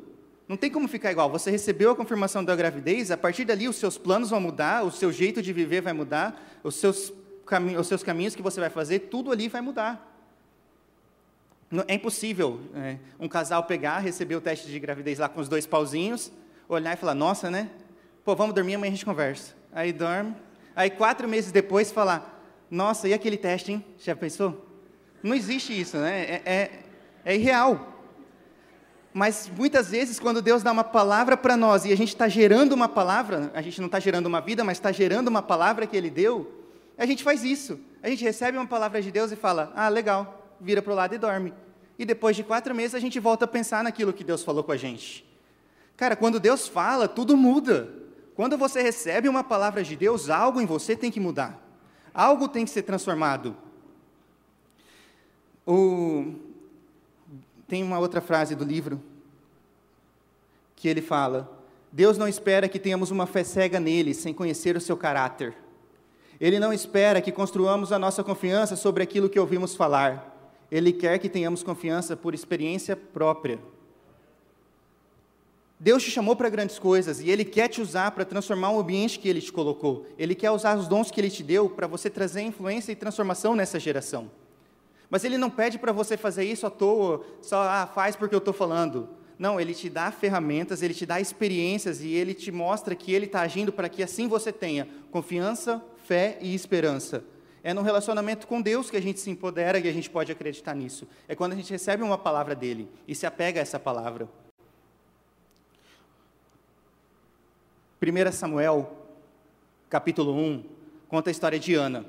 Não 0.48 0.56
tem 0.56 0.70
como 0.70 0.88
ficar 0.88 1.12
igual. 1.12 1.30
Você 1.30 1.50
recebeu 1.50 1.90
a 1.90 1.94
confirmação 1.94 2.42
da 2.42 2.56
gravidez, 2.56 3.10
a 3.10 3.16
partir 3.16 3.44
dali 3.44 3.68
os 3.68 3.76
seus 3.76 3.98
planos 3.98 4.30
vão 4.30 4.40
mudar, 4.40 4.84
o 4.84 4.90
seu 4.90 5.12
jeito 5.12 5.42
de 5.42 5.52
viver 5.52 5.82
vai 5.82 5.92
mudar, 5.92 6.58
os 6.64 6.76
seus, 6.76 7.12
os 7.78 7.86
seus 7.86 8.02
caminhos 8.02 8.34
que 8.34 8.42
você 8.42 8.58
vai 8.58 8.70
fazer, 8.70 9.00
tudo 9.00 9.30
ali 9.30 9.48
vai 9.48 9.60
mudar. 9.60 10.11
É 11.86 11.94
impossível 11.94 12.60
é, 12.74 12.98
um 13.18 13.26
casal 13.26 13.64
pegar, 13.64 13.98
receber 14.00 14.36
o 14.36 14.40
teste 14.40 14.66
de 14.66 14.78
gravidez 14.78 15.18
lá 15.18 15.28
com 15.28 15.40
os 15.40 15.48
dois 15.48 15.66
pauzinhos, 15.66 16.30
olhar 16.68 16.92
e 16.92 16.96
falar, 16.96 17.14
nossa, 17.14 17.50
né? 17.50 17.70
Pô, 18.24 18.36
vamos 18.36 18.54
dormir, 18.54 18.74
amanhã 18.74 18.90
a 18.90 18.94
gente 18.94 19.04
conversa. 19.04 19.54
Aí 19.72 19.92
dorme. 19.92 20.36
Aí 20.76 20.90
quatro 20.90 21.26
meses 21.26 21.50
depois 21.50 21.90
falar, 21.90 22.42
nossa, 22.70 23.08
e 23.08 23.14
aquele 23.14 23.38
teste, 23.38 23.72
hein? 23.72 23.84
Já 23.98 24.14
pensou? 24.14 24.66
Não 25.22 25.34
existe 25.34 25.78
isso, 25.78 25.96
né? 25.96 26.20
É, 26.20 26.42
é, 26.44 26.70
é 27.24 27.34
irreal. 27.36 27.88
Mas 29.14 29.50
muitas 29.54 29.90
vezes, 29.90 30.18
quando 30.18 30.40
Deus 30.40 30.62
dá 30.62 30.72
uma 30.72 30.84
palavra 30.84 31.36
para 31.36 31.56
nós 31.56 31.84
e 31.84 31.92
a 31.92 31.96
gente 31.96 32.08
está 32.08 32.28
gerando 32.28 32.72
uma 32.72 32.88
palavra, 32.88 33.50
a 33.54 33.62
gente 33.62 33.80
não 33.80 33.86
está 33.86 34.00
gerando 34.00 34.26
uma 34.26 34.40
vida, 34.40 34.64
mas 34.64 34.78
está 34.78 34.90
gerando 34.90 35.28
uma 35.28 35.42
palavra 35.42 35.86
que 35.86 35.96
Ele 35.96 36.10
deu, 36.10 36.50
a 36.96 37.06
gente 37.06 37.22
faz 37.22 37.44
isso. 37.44 37.78
A 38.02 38.08
gente 38.08 38.24
recebe 38.24 38.56
uma 38.56 38.66
palavra 38.66 39.00
de 39.02 39.10
Deus 39.10 39.30
e 39.30 39.36
fala: 39.36 39.72
Ah, 39.76 39.88
legal, 39.88 40.41
vira 40.62 40.80
para 40.80 40.92
o 40.92 40.96
lado 40.96 41.14
e 41.14 41.18
dorme. 41.18 41.52
E 41.98 42.04
depois 42.04 42.36
de 42.36 42.42
quatro 42.42 42.74
meses, 42.74 42.94
a 42.94 43.00
gente 43.00 43.18
volta 43.20 43.44
a 43.44 43.48
pensar 43.48 43.84
naquilo 43.84 44.12
que 44.12 44.24
Deus 44.24 44.42
falou 44.42 44.64
com 44.64 44.72
a 44.72 44.76
gente. 44.76 45.24
Cara, 45.96 46.16
quando 46.16 46.40
Deus 46.40 46.66
fala, 46.66 47.06
tudo 47.06 47.36
muda. 47.36 47.92
Quando 48.34 48.56
você 48.56 48.80
recebe 48.80 49.28
uma 49.28 49.44
palavra 49.44 49.82
de 49.82 49.94
Deus, 49.94 50.30
algo 50.30 50.60
em 50.60 50.66
você 50.66 50.96
tem 50.96 51.10
que 51.10 51.20
mudar. 51.20 51.60
Algo 52.14 52.48
tem 52.48 52.64
que 52.64 52.70
ser 52.70 52.82
transformado. 52.82 53.56
O, 55.66 56.34
tem 57.68 57.82
uma 57.82 57.98
outra 57.98 58.20
frase 58.20 58.54
do 58.54 58.64
livro 58.64 59.00
que 60.74 60.88
ele 60.88 61.02
fala: 61.02 61.50
Deus 61.90 62.18
não 62.18 62.26
espera 62.26 62.68
que 62.68 62.78
tenhamos 62.78 63.10
uma 63.10 63.26
fé 63.26 63.44
cega 63.44 63.78
nele, 63.78 64.14
sem 64.14 64.34
conhecer 64.34 64.76
o 64.76 64.80
seu 64.80 64.96
caráter. 64.96 65.54
Ele 66.40 66.58
não 66.58 66.72
espera 66.72 67.20
que 67.20 67.30
construamos 67.30 67.92
a 67.92 67.98
nossa 67.98 68.24
confiança 68.24 68.74
sobre 68.74 69.02
aquilo 69.02 69.28
que 69.28 69.38
ouvimos 69.38 69.76
falar. 69.76 70.31
Ele 70.72 70.90
quer 70.90 71.18
que 71.18 71.28
tenhamos 71.28 71.62
confiança 71.62 72.16
por 72.16 72.32
experiência 72.32 72.96
própria. 72.96 73.60
Deus 75.78 76.02
te 76.02 76.10
chamou 76.10 76.34
para 76.34 76.48
grandes 76.48 76.78
coisas 76.78 77.20
e 77.20 77.28
Ele 77.28 77.44
quer 77.44 77.68
te 77.68 77.82
usar 77.82 78.10
para 78.12 78.24
transformar 78.24 78.70
o 78.70 78.80
ambiente 78.80 79.18
que 79.18 79.28
Ele 79.28 79.42
te 79.42 79.52
colocou. 79.52 80.06
Ele 80.18 80.34
quer 80.34 80.50
usar 80.50 80.78
os 80.78 80.88
dons 80.88 81.10
que 81.10 81.20
Ele 81.20 81.28
te 81.28 81.42
deu 81.42 81.68
para 81.68 81.86
você 81.86 82.08
trazer 82.08 82.40
influência 82.40 82.90
e 82.90 82.96
transformação 82.96 83.54
nessa 83.54 83.78
geração. 83.78 84.30
Mas 85.10 85.24
Ele 85.24 85.36
não 85.36 85.50
pede 85.50 85.78
para 85.78 85.92
você 85.92 86.16
fazer 86.16 86.44
isso 86.44 86.66
à 86.66 86.70
toa, 86.70 87.22
só 87.42 87.60
ah, 87.60 87.86
faz 87.94 88.16
porque 88.16 88.34
eu 88.34 88.38
estou 88.38 88.54
falando. 88.54 89.10
Não, 89.38 89.60
Ele 89.60 89.74
te 89.74 89.90
dá 89.90 90.10
ferramentas, 90.10 90.80
Ele 90.80 90.94
te 90.94 91.04
dá 91.04 91.20
experiências 91.20 92.00
e 92.00 92.14
Ele 92.14 92.32
te 92.32 92.50
mostra 92.50 92.94
que 92.94 93.12
Ele 93.12 93.26
está 93.26 93.42
agindo 93.42 93.70
para 93.74 93.90
que 93.90 94.02
assim 94.02 94.26
você 94.26 94.50
tenha 94.50 94.88
confiança, 95.10 95.84
fé 96.06 96.38
e 96.40 96.54
esperança. 96.54 97.22
É 97.64 97.72
no 97.72 97.82
relacionamento 97.82 98.46
com 98.46 98.60
Deus 98.60 98.90
que 98.90 98.96
a 98.96 99.02
gente 99.02 99.20
se 99.20 99.30
empodera 99.30 99.78
e 99.78 99.88
a 99.88 99.92
gente 99.92 100.10
pode 100.10 100.32
acreditar 100.32 100.74
nisso. 100.74 101.06
É 101.28 101.34
quando 101.34 101.52
a 101.52 101.56
gente 101.56 101.70
recebe 101.70 102.02
uma 102.02 102.18
palavra 102.18 102.54
dele 102.54 102.88
e 103.06 103.14
se 103.14 103.24
apega 103.24 103.60
a 103.60 103.62
essa 103.62 103.78
palavra. 103.78 104.28
1 108.02 108.32
Samuel, 108.32 108.96
capítulo 109.88 110.34
1, 110.34 110.64
conta 111.08 111.30
a 111.30 111.32
história 111.32 111.56
de 111.56 111.74
Ana. 111.74 112.04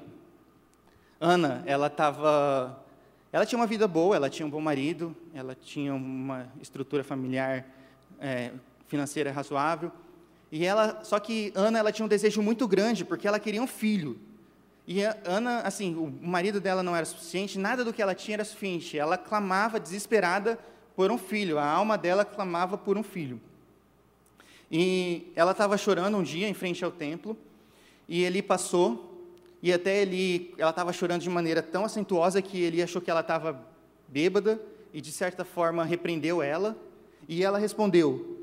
Ana, 1.20 1.62
ela 1.68 1.86
estava. 1.86 2.84
Ela 3.32 3.46
tinha 3.46 3.60
uma 3.60 3.68
vida 3.68 3.88
boa, 3.88 4.16
ela 4.16 4.30
tinha 4.30 4.46
um 4.46 4.50
bom 4.50 4.60
marido, 4.60 5.16
ela 5.36 5.54
tinha 5.54 5.94
uma 5.94 6.52
estrutura 6.60 7.04
familiar 7.04 7.66
é, 8.20 8.52
financeira 8.88 9.32
razoável. 9.32 9.92
E 10.52 10.66
ela, 10.66 11.04
só 11.04 11.20
que 11.20 11.52
Ana, 11.54 11.78
ela 11.78 11.92
tinha 11.92 12.06
um 12.06 12.10
desejo 12.10 12.42
muito 12.42 12.68
grande, 12.68 13.06
porque 13.06 13.28
ela 13.28 13.40
queria 13.40 13.62
um 13.62 13.68
filho. 13.68 14.20
E 14.86 15.02
Ana, 15.26 15.62
assim, 15.62 15.96
o 15.96 16.12
marido 16.26 16.60
dela 16.60 16.84
não 16.84 16.96
era 16.96 17.06
suficiente, 17.06 17.58
nada 17.58 17.86
do 17.86 17.94
que 17.94 18.02
ela 18.02 18.14
tinha 18.14 18.36
era 18.36 18.46
suficiente. 18.46 18.98
Ela 18.98 19.18
clamava 19.18 19.80
desesperada 19.80 20.60
por 20.96 21.12
um 21.12 21.18
filho, 21.18 21.58
a 21.58 21.66
alma 21.66 21.98
dela 21.98 22.26
clamava 22.26 22.78
por 22.78 22.98
um 22.98 23.04
filho. 23.04 23.40
E 24.70 25.32
ela 25.36 25.52
estava 25.52 25.78
chorando 25.78 26.18
um 26.18 26.24
dia 26.24 26.48
em 26.48 26.54
frente 26.54 26.84
ao 26.84 26.92
templo, 26.92 27.38
e 28.08 28.24
ele 28.24 28.42
passou, 28.42 29.30
e 29.62 29.72
até 29.72 30.02
ele, 30.02 30.54
ela 30.58 30.72
estava 30.72 30.92
chorando 30.92 31.22
de 31.22 31.30
maneira 31.30 31.62
tão 31.62 31.86
acentuosa 31.86 32.42
que 32.42 32.62
ele 32.62 32.82
achou 32.82 33.02
que 33.02 33.10
ela 33.10 33.22
estava 33.22 33.66
bêbada, 34.08 34.62
e 34.94 35.00
de 35.00 35.12
certa 35.12 35.46
forma 35.46 35.84
repreendeu 35.84 36.42
ela, 36.42 36.78
e 37.28 37.44
ela 37.44 37.58
respondeu: 37.58 38.40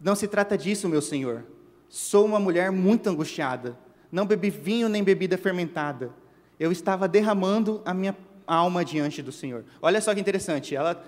Não 0.00 0.14
se 0.14 0.28
trata 0.28 0.56
disso, 0.58 0.88
meu 0.88 1.00
senhor. 1.00 1.44
Sou 1.88 2.24
uma 2.24 2.38
mulher 2.38 2.70
muito 2.70 3.08
angustiada. 3.08 3.76
Não 4.10 4.26
bebi 4.26 4.50
vinho 4.50 4.88
nem 4.88 5.02
bebida 5.02 5.38
fermentada. 5.38 6.10
Eu 6.58 6.72
estava 6.72 7.08
derramando 7.08 7.80
a 7.84 7.94
minha 7.94 8.16
alma 8.46 8.84
diante 8.84 9.22
do 9.22 9.32
Senhor. 9.32 9.64
Olha 9.80 10.00
só 10.00 10.14
que 10.14 10.20
interessante. 10.20 10.74
Ela 10.74 11.02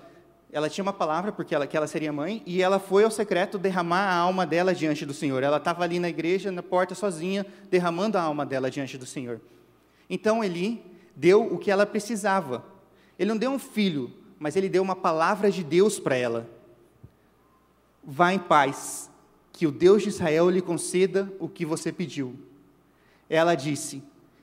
ela 0.52 0.68
tinha 0.68 0.82
uma 0.82 0.92
palavra 0.92 1.32
porque 1.32 1.54
ela, 1.54 1.66
que 1.66 1.74
ela 1.74 1.86
seria 1.86 2.12
mãe, 2.12 2.42
e 2.44 2.60
ela 2.60 2.78
foi 2.78 3.04
ao 3.04 3.10
secreto 3.10 3.58
derramar 3.58 4.04
a 4.04 4.14
alma 4.14 4.44
dela 4.44 4.74
diante 4.74 5.06
do 5.06 5.14
Senhor. 5.14 5.42
Ela 5.42 5.56
estava 5.56 5.82
ali 5.82 5.98
na 5.98 6.10
igreja, 6.10 6.52
na 6.52 6.62
porta 6.62 6.94
sozinha, 6.94 7.46
derramando 7.70 8.18
a 8.18 8.22
alma 8.22 8.44
dela 8.44 8.70
diante 8.70 8.98
do 8.98 9.06
Senhor. 9.06 9.40
Então 10.10 10.44
Eli 10.44 10.84
deu 11.16 11.42
o 11.42 11.56
que 11.56 11.70
ela 11.70 11.86
precisava. 11.86 12.62
Ele 13.18 13.30
não 13.30 13.38
deu 13.38 13.50
um 13.50 13.58
filho, 13.58 14.12
mas 14.38 14.54
ele 14.54 14.68
deu 14.68 14.82
uma 14.82 14.94
palavra 14.94 15.50
de 15.50 15.64
Deus 15.64 15.98
para 15.98 16.16
ela. 16.16 16.46
Vá 18.04 18.34
em 18.34 18.38
paz, 18.38 19.10
que 19.54 19.66
o 19.66 19.72
Deus 19.72 20.02
de 20.02 20.10
Israel 20.10 20.50
lhe 20.50 20.60
conceda 20.60 21.32
o 21.40 21.48
que 21.48 21.64
você 21.64 21.90
pediu. 21.90 22.38
Ela 23.28 23.54
disse: 23.54 24.02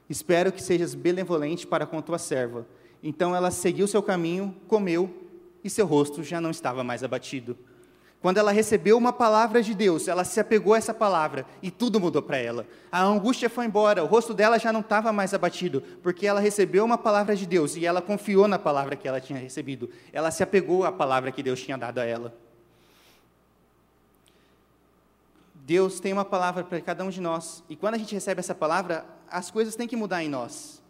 Espero 0.10 0.52
que 0.52 0.62
sejas 0.62 0.96
benevolente 0.96 1.68
para 1.68 1.86
com 1.86 2.02
tua 2.02 2.18
serva. 2.18 2.66
Então 3.02 3.36
ela 3.36 3.52
seguiu 3.52 3.88
seu 3.88 4.02
caminho, 4.02 4.56
comeu 4.68 5.10
e 5.64 5.70
seu 5.70 5.86
rosto 5.86 6.24
já 6.24 6.42
não 6.42 6.52
estava 6.52 6.84
mais 6.84 7.04
abatido. 7.04 7.58
Quando 8.22 8.38
ela 8.38 8.52
recebeu 8.52 8.98
uma 8.98 9.14
palavra 9.14 9.64
de 9.64 9.74
Deus, 9.74 10.10
ela 10.10 10.26
se 10.26 10.42
apegou 10.42 10.74
a 10.74 10.78
essa 10.78 10.94
palavra 10.94 11.46
e 11.62 11.72
tudo 11.72 12.02
mudou 12.02 12.22
para 12.22 12.38
ela. 12.38 12.68
A 12.92 13.02
angústia 13.02 13.50
foi 13.50 13.66
embora, 13.66 14.04
o 14.04 14.08
rosto 14.08 14.34
dela 14.34 14.60
já 14.60 14.74
não 14.74 14.82
estava 14.82 15.14
mais 15.14 15.34
abatido, 15.34 15.82
porque 16.04 16.28
ela 16.28 16.42
recebeu 16.42 16.84
uma 16.84 16.98
palavra 16.98 17.34
de 17.34 17.46
Deus 17.46 17.78
e 17.78 17.86
ela 17.86 18.02
confiou 18.02 18.46
na 18.46 18.60
palavra 18.60 18.98
que 18.98 19.08
ela 19.08 19.22
tinha 19.22 19.40
recebido. 19.40 19.90
Ela 20.12 20.32
se 20.32 20.44
apegou 20.44 20.84
à 20.84 20.92
palavra 20.92 21.32
que 21.32 21.42
Deus 21.42 21.62
tinha 21.62 21.78
dado 21.78 22.00
a 22.00 22.04
ela. 22.04 22.36
Deus 25.70 26.00
tem 26.00 26.12
uma 26.12 26.26
palavra 26.26 26.64
para 26.64 26.82
cada 26.82 27.06
um 27.06 27.12
de 27.12 27.22
nós, 27.22 27.64
e 27.70 27.76
quando 27.76 27.94
a 27.94 27.98
gente 28.00 28.12
recebe 28.16 28.40
essa 28.40 28.56
palavra, 28.56 29.06
as 29.30 29.52
coisas 29.52 29.76
têm 29.76 29.88
que 29.88 29.96
mudar 29.96 30.24
em 30.24 30.28
nós. 30.28 30.82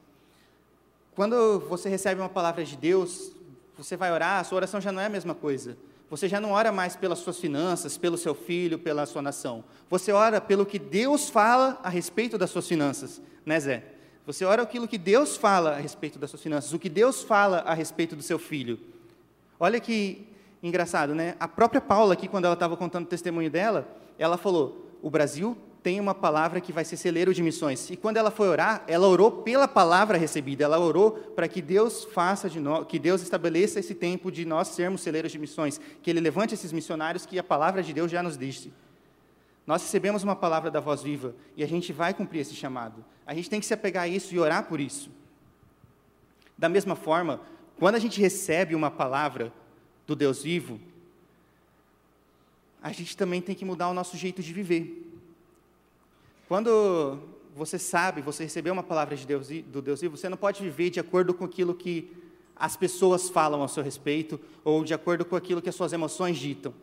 Quando 1.13 1.59
você 1.67 1.89
recebe 1.89 2.21
uma 2.21 2.29
palavra 2.29 2.63
de 2.63 2.77
Deus, 2.77 3.33
você 3.77 3.97
vai 3.97 4.09
orar, 4.09 4.39
a 4.39 4.43
sua 4.45 4.55
oração 4.55 4.79
já 4.79 4.89
não 4.89 5.01
é 5.01 5.07
a 5.07 5.09
mesma 5.09 5.35
coisa. 5.35 5.77
Você 6.09 6.29
já 6.29 6.39
não 6.39 6.51
ora 6.51 6.71
mais 6.71 6.95
pelas 6.95 7.19
suas 7.19 7.37
finanças, 7.37 7.97
pelo 7.97 8.17
seu 8.17 8.33
filho, 8.33 8.79
pela 8.79 9.05
sua 9.05 9.21
nação. 9.21 9.65
Você 9.89 10.13
ora 10.13 10.39
pelo 10.39 10.65
que 10.65 10.79
Deus 10.79 11.27
fala 11.27 11.77
a 11.83 11.89
respeito 11.89 12.37
das 12.37 12.49
suas 12.49 12.65
finanças, 12.65 13.21
né, 13.45 13.59
Zé? 13.59 13.83
Você 14.25 14.45
ora 14.45 14.61
aquilo 14.61 14.87
que 14.87 14.97
Deus 14.97 15.35
fala 15.35 15.71
a 15.71 15.77
respeito 15.77 16.17
das 16.17 16.29
suas 16.29 16.41
finanças, 16.41 16.71
o 16.71 16.79
que 16.79 16.87
Deus 16.87 17.21
fala 17.21 17.57
a 17.65 17.73
respeito 17.73 18.15
do 18.15 18.23
seu 18.23 18.39
filho. 18.39 18.79
Olha 19.59 19.77
que 19.81 20.25
engraçado, 20.63 21.13
né? 21.13 21.35
A 21.37 21.49
própria 21.49 21.81
Paula, 21.81 22.13
aqui, 22.13 22.29
quando 22.29 22.45
ela 22.45 22.53
estava 22.53 22.77
contando 22.77 23.03
o 23.03 23.09
testemunho 23.09 23.51
dela, 23.51 23.99
ela 24.19 24.37
falou: 24.37 24.85
o 25.01 25.09
Brasil 25.09 25.57
tem 25.81 25.99
uma 25.99 26.13
palavra 26.13 26.59
que 26.59 26.73
vai 26.73 26.83
ser 26.83 26.97
celeiro 26.97 27.33
de 27.33 27.41
missões. 27.41 27.89
E 27.89 27.95
quando 27.95 28.17
ela 28.17 28.29
foi 28.29 28.49
orar, 28.49 28.83
ela 28.85 29.07
orou 29.07 29.31
pela 29.31 29.67
palavra 29.67 30.17
recebida. 30.17 30.65
Ela 30.65 30.77
orou 30.77 31.11
para 31.11 31.47
que 31.47 31.61
Deus 31.61 32.03
faça 32.03 32.49
de 32.49 32.59
nós, 32.59 32.85
que 32.85 32.99
Deus 32.99 33.21
estabeleça 33.21 33.79
esse 33.79 33.95
tempo 33.95 34.31
de 34.31 34.45
nós 34.45 34.67
sermos 34.67 35.01
celeiros 35.01 35.31
de 35.31 35.39
missões, 35.39 35.79
que 36.03 36.09
Ele 36.09 36.19
levante 36.19 36.53
esses 36.53 36.71
missionários 36.73 37.25
que 37.25 37.39
a 37.39 37.43
palavra 37.43 37.81
de 37.81 37.93
Deus 37.93 38.11
já 38.11 38.21
nos 38.21 38.37
disse. 38.37 38.73
Nós 39.65 39.81
recebemos 39.81 40.23
uma 40.23 40.35
palavra 40.35 40.69
da 40.69 40.79
voz 40.79 41.01
viva 41.01 41.33
e 41.55 41.63
a 41.63 41.67
gente 41.67 41.93
vai 41.93 42.13
cumprir 42.13 42.41
esse 42.41 42.55
chamado. 42.55 43.05
A 43.25 43.33
gente 43.33 43.49
tem 43.49 43.59
que 43.59 43.65
se 43.65 43.73
apegar 43.73 44.03
a 44.03 44.07
isso 44.07 44.33
e 44.33 44.39
orar 44.39 44.65
por 44.67 44.79
isso. 44.79 45.11
Da 46.57 46.67
mesma 46.67 46.95
forma, 46.95 47.39
quando 47.77 47.95
a 47.95 47.99
gente 47.99 48.19
recebe 48.19 48.75
uma 48.75 48.91
palavra 48.91 49.53
do 50.05 50.15
Deus 50.15 50.43
vivo, 50.43 50.79
a 52.81 52.91
gente 52.91 53.15
também 53.15 53.41
tem 53.41 53.55
que 53.55 53.65
mudar 53.65 53.89
o 53.89 53.93
nosso 53.93 54.17
jeito 54.17 54.41
de 54.41 54.53
viver. 54.53 55.05
Quando 56.47 57.19
você 57.55 57.77
sabe, 57.77 58.21
você 58.21 58.43
recebeu 58.43 58.73
uma 58.73 58.83
palavra 58.83 59.15
de 59.15 59.25
Deus, 59.25 59.47
do 59.47 59.81
Deus 59.81 60.01
você 60.01 60.29
não 60.29 60.37
pode 60.37 60.63
viver 60.63 60.89
de 60.89 60.99
acordo 60.99 61.33
com 61.33 61.43
aquilo 61.43 61.73
que 61.73 62.11
as 62.55 62.75
pessoas 62.75 63.29
falam 63.29 63.63
a 63.63 63.67
seu 63.67 63.83
respeito 63.83 64.39
ou 64.63 64.83
de 64.83 64.93
acordo 64.93 65.23
com 65.25 65.35
aquilo 65.35 65.61
que 65.61 65.69
as 65.69 65.75
suas 65.75 65.93
emoções 65.93 66.37
ditam. 66.37 66.73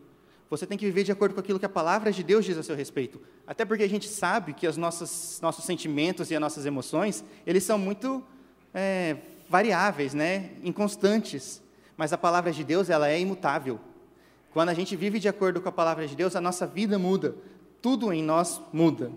Você 0.48 0.64
tem 0.66 0.78
que 0.78 0.86
viver 0.86 1.02
de 1.02 1.10
acordo 1.10 1.34
com 1.34 1.40
aquilo 1.40 1.58
que 1.58 1.66
a 1.66 1.68
palavra 1.68 2.12
de 2.12 2.22
Deus 2.22 2.44
diz 2.44 2.56
a 2.56 2.62
seu 2.62 2.76
respeito. 2.76 3.20
Até 3.46 3.64
porque 3.64 3.82
a 3.82 3.88
gente 3.88 4.08
sabe 4.08 4.52
que 4.52 4.66
os 4.66 4.76
nossos, 4.76 5.40
nossos 5.40 5.64
sentimentos 5.64 6.30
e 6.30 6.34
as 6.34 6.40
nossas 6.40 6.64
emoções, 6.64 7.24
eles 7.44 7.64
são 7.64 7.78
muito 7.78 8.22
é, 8.72 9.16
variáveis, 9.48 10.14
né? 10.14 10.50
inconstantes. 10.62 11.60
Mas 11.96 12.12
a 12.12 12.18
palavra 12.18 12.52
de 12.52 12.62
Deus, 12.62 12.88
ela 12.88 13.08
é 13.08 13.18
imutável. 13.18 13.80
Quando 14.56 14.70
a 14.70 14.74
gente 14.74 14.96
vive 14.96 15.18
de 15.18 15.28
acordo 15.28 15.60
com 15.60 15.68
a 15.68 15.72
palavra 15.72 16.08
de 16.08 16.16
Deus, 16.16 16.34
a 16.34 16.40
nossa 16.40 16.66
vida 16.66 16.98
muda. 16.98 17.36
Tudo 17.82 18.10
em 18.10 18.22
nós 18.22 18.58
muda. 18.72 19.12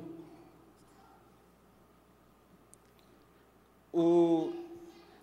o, 3.94 4.52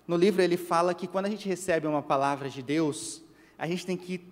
no 0.09 0.17
livro 0.17 0.41
ele 0.41 0.57
fala 0.57 0.95
que 0.95 1.07
quando 1.07 1.27
a 1.27 1.29
gente 1.29 1.47
recebe 1.47 1.87
uma 1.87 2.01
palavra 2.01 2.49
de 2.49 2.63
Deus, 2.63 3.23
a 3.59 3.67
gente 3.67 3.85
tem 3.85 3.95
que 3.95 4.25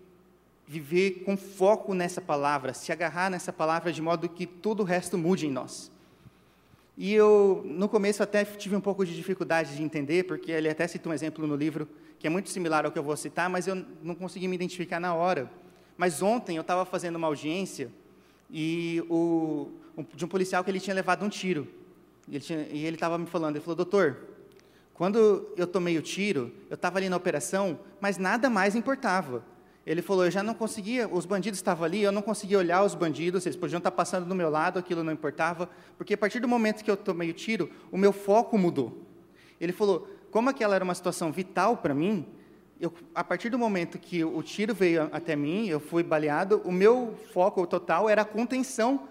viver 0.66 1.22
com 1.22 1.36
foco 1.36 1.92
nessa 1.92 2.22
palavra, 2.22 2.72
se 2.72 2.90
agarrar 2.90 3.28
nessa 3.28 3.52
palavra 3.52 3.92
de 3.92 4.00
modo 4.00 4.26
que 4.26 4.46
todo 4.46 4.80
o 4.80 4.84
resto 4.84 5.18
mude 5.18 5.46
em 5.46 5.50
nós. 5.50 5.92
E 6.96 7.12
eu, 7.12 7.62
no 7.62 7.90
começo, 7.90 8.22
até 8.22 8.42
tive 8.42 8.74
um 8.74 8.80
pouco 8.80 9.04
de 9.04 9.14
dificuldade 9.14 9.76
de 9.76 9.82
entender, 9.82 10.24
porque 10.24 10.50
ele 10.50 10.70
até 10.70 10.88
cita 10.88 11.10
um 11.10 11.12
exemplo 11.12 11.46
no 11.46 11.54
livro 11.54 11.86
que 12.18 12.26
é 12.26 12.30
muito 12.30 12.48
similar 12.48 12.86
ao 12.86 12.90
que 12.90 12.98
eu 12.98 13.02
vou 13.02 13.18
citar, 13.18 13.50
mas 13.50 13.66
eu 13.66 13.84
não 14.02 14.14
consegui 14.14 14.48
me 14.48 14.54
identificar 14.54 14.98
na 14.98 15.14
hora. 15.14 15.62
Mas 15.96 16.22
ontem 16.22 16.56
eu 16.56 16.62
estava 16.62 16.84
fazendo 16.84 17.16
uma 17.16 17.26
audiência 17.26 17.90
e 18.50 19.04
o, 19.08 19.70
de 20.14 20.24
um 20.24 20.28
policial 20.28 20.64
que 20.64 20.70
ele 20.70 20.80
tinha 20.80 20.94
levado 20.94 21.24
um 21.24 21.28
tiro. 21.28 21.68
E 22.28 22.36
ele 22.84 22.96
estava 22.96 23.18
me 23.18 23.26
falando, 23.26 23.56
ele 23.56 23.64
falou, 23.64 23.76
doutor, 23.76 24.18
quando 24.94 25.52
eu 25.56 25.66
tomei 25.66 25.98
o 25.98 26.02
tiro, 26.02 26.52
eu 26.70 26.74
estava 26.74 26.98
ali 26.98 27.08
na 27.08 27.16
operação, 27.16 27.78
mas 28.00 28.16
nada 28.16 28.48
mais 28.48 28.74
importava. 28.74 29.44
Ele 29.86 30.00
falou, 30.00 30.24
eu 30.24 30.30
já 30.30 30.42
não 30.42 30.54
conseguia, 30.54 31.06
os 31.06 31.26
bandidos 31.26 31.58
estavam 31.58 31.84
ali, 31.84 32.02
eu 32.02 32.10
não 32.10 32.22
conseguia 32.22 32.58
olhar 32.58 32.82
os 32.82 32.94
bandidos, 32.94 33.44
eles 33.44 33.56
podiam 33.56 33.78
estar 33.78 33.90
passando 33.90 34.26
do 34.26 34.34
meu 34.34 34.48
lado, 34.48 34.78
aquilo 34.78 35.04
não 35.04 35.12
importava, 35.12 35.68
porque 35.98 36.14
a 36.14 36.18
partir 36.18 36.40
do 36.40 36.48
momento 36.48 36.82
que 36.82 36.90
eu 36.90 36.96
tomei 36.96 37.28
o 37.28 37.34
tiro, 37.34 37.70
o 37.92 37.98
meu 37.98 38.12
foco 38.12 38.56
mudou. 38.56 39.02
Ele 39.60 39.72
falou, 39.72 40.08
como 40.30 40.48
aquela 40.48 40.74
era 40.74 40.82
uma 40.82 40.94
situação 40.94 41.30
vital 41.30 41.76
para 41.76 41.92
mim, 41.92 42.24
eu, 42.84 42.92
a 43.14 43.24
partir 43.24 43.48
do 43.48 43.58
momento 43.58 43.98
que 43.98 44.22
o 44.22 44.42
tiro 44.42 44.74
veio 44.74 45.08
até 45.10 45.34
mim, 45.34 45.66
eu 45.66 45.80
fui 45.80 46.02
baleado, 46.02 46.60
o 46.64 46.70
meu 46.72 47.18
foco 47.32 47.66
total 47.66 48.10
era 48.10 48.22
a 48.22 48.24
contenção 48.24 49.08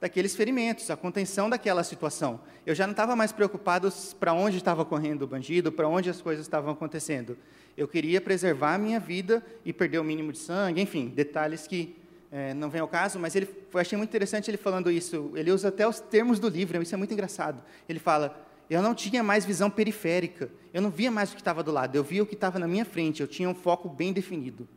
daqueles 0.00 0.34
ferimentos, 0.34 0.90
a 0.90 0.96
contenção 0.96 1.48
daquela 1.48 1.84
situação. 1.84 2.40
Eu 2.66 2.74
já 2.74 2.84
não 2.84 2.90
estava 2.90 3.14
mais 3.14 3.30
preocupado 3.30 3.92
para 4.18 4.32
onde 4.32 4.56
estava 4.56 4.84
correndo 4.84 5.22
o 5.22 5.26
bandido, 5.26 5.70
para 5.70 5.86
onde 5.86 6.10
as 6.10 6.20
coisas 6.20 6.44
estavam 6.44 6.72
acontecendo. 6.72 7.38
Eu 7.76 7.86
queria 7.86 8.20
preservar 8.20 8.74
a 8.74 8.78
minha 8.78 8.98
vida 8.98 9.40
e 9.64 9.72
perder 9.72 9.98
o 9.98 10.04
mínimo 10.04 10.32
de 10.32 10.38
sangue, 10.38 10.80
enfim, 10.80 11.08
detalhes 11.08 11.66
que 11.66 11.96
é, 12.32 12.52
não 12.54 12.68
vem 12.68 12.80
ao 12.80 12.88
caso, 12.88 13.20
mas 13.20 13.36
ele, 13.36 13.48
eu 13.72 13.78
achei 13.78 13.96
muito 13.96 14.10
interessante 14.10 14.50
ele 14.50 14.56
falando 14.56 14.90
isso. 14.90 15.30
Ele 15.36 15.52
usa 15.52 15.68
até 15.68 15.86
os 15.86 16.00
termos 16.00 16.40
do 16.40 16.48
livro, 16.48 16.82
isso 16.82 16.94
é 16.94 16.98
muito 16.98 17.12
engraçado. 17.12 17.62
Ele 17.88 18.00
fala: 18.00 18.44
Eu 18.68 18.82
não 18.82 18.94
tinha 18.94 19.22
mais 19.22 19.44
visão 19.44 19.70
periférica, 19.70 20.50
eu 20.72 20.80
não 20.80 20.90
via 20.90 21.10
mais 21.10 21.30
o 21.30 21.34
que 21.34 21.40
estava 21.40 21.62
do 21.62 21.70
lado, 21.70 21.96
eu 21.96 22.02
via 22.02 22.22
o 22.22 22.26
que 22.26 22.34
estava 22.34 22.58
na 22.58 22.66
minha 22.66 22.84
frente, 22.84 23.20
eu 23.20 23.28
tinha 23.28 23.48
um 23.48 23.54
foco 23.54 23.88
bem 23.88 24.12
definido. 24.12 24.68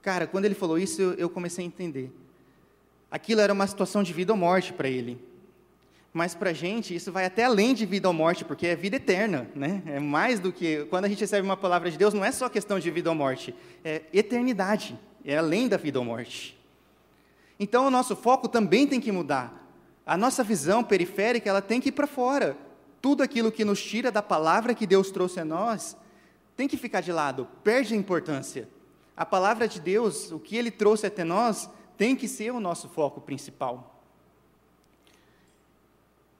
Cara, 0.00 0.26
quando 0.26 0.44
ele 0.44 0.54
falou 0.54 0.78
isso, 0.78 1.00
eu, 1.00 1.14
eu 1.14 1.30
comecei 1.30 1.64
a 1.64 1.66
entender. 1.66 2.10
Aquilo 3.10 3.40
era 3.40 3.52
uma 3.52 3.66
situação 3.66 4.02
de 4.02 4.12
vida 4.12 4.32
ou 4.32 4.38
morte 4.38 4.72
para 4.72 4.88
ele. 4.88 5.18
Mas 6.12 6.34
para 6.34 6.50
a 6.50 6.52
gente, 6.52 6.94
isso 6.94 7.10
vai 7.10 7.24
até 7.24 7.44
além 7.44 7.72
de 7.72 7.86
vida 7.86 8.08
ou 8.08 8.12
morte, 8.12 8.44
porque 8.44 8.66
é 8.66 8.76
vida 8.76 8.96
eterna. 8.96 9.48
Né? 9.54 9.82
É 9.86 10.00
mais 10.00 10.40
do 10.40 10.52
que. 10.52 10.84
Quando 10.90 11.06
a 11.06 11.08
gente 11.08 11.20
recebe 11.20 11.46
uma 11.46 11.56
palavra 11.56 11.90
de 11.90 11.96
Deus, 11.96 12.12
não 12.12 12.24
é 12.24 12.30
só 12.30 12.48
questão 12.48 12.78
de 12.78 12.90
vida 12.90 13.08
ou 13.08 13.14
morte, 13.16 13.54
é 13.84 14.02
eternidade. 14.12 14.98
É 15.24 15.38
além 15.38 15.68
da 15.68 15.76
vida 15.76 15.98
ou 15.98 16.04
morte. 16.04 16.58
Então, 17.58 17.86
o 17.86 17.90
nosso 17.90 18.16
foco 18.16 18.48
também 18.48 18.86
tem 18.86 19.00
que 19.00 19.12
mudar. 19.12 19.62
A 20.04 20.16
nossa 20.16 20.42
visão 20.42 20.82
periférica 20.82 21.48
ela 21.48 21.62
tem 21.62 21.80
que 21.80 21.90
ir 21.90 21.92
para 21.92 22.06
fora. 22.06 22.56
Tudo 23.02 23.22
aquilo 23.22 23.50
que 23.50 23.64
nos 23.64 23.82
tira 23.84 24.12
da 24.12 24.22
palavra 24.22 24.74
que 24.74 24.86
Deus 24.86 25.10
trouxe 25.10 25.40
a 25.40 25.44
nós 25.44 25.96
tem 26.56 26.68
que 26.68 26.76
ficar 26.76 27.00
de 27.00 27.10
lado, 27.10 27.48
perde 27.64 27.94
a 27.94 27.96
importância. 27.96 28.68
A 29.16 29.26
palavra 29.26 29.66
de 29.66 29.80
Deus, 29.80 30.30
o 30.30 30.38
que 30.38 30.56
Ele 30.56 30.70
trouxe 30.70 31.06
até 31.06 31.24
nós, 31.24 31.68
tem 31.96 32.14
que 32.14 32.28
ser 32.28 32.52
o 32.52 32.60
nosso 32.60 32.88
foco 32.88 33.20
principal. 33.20 34.00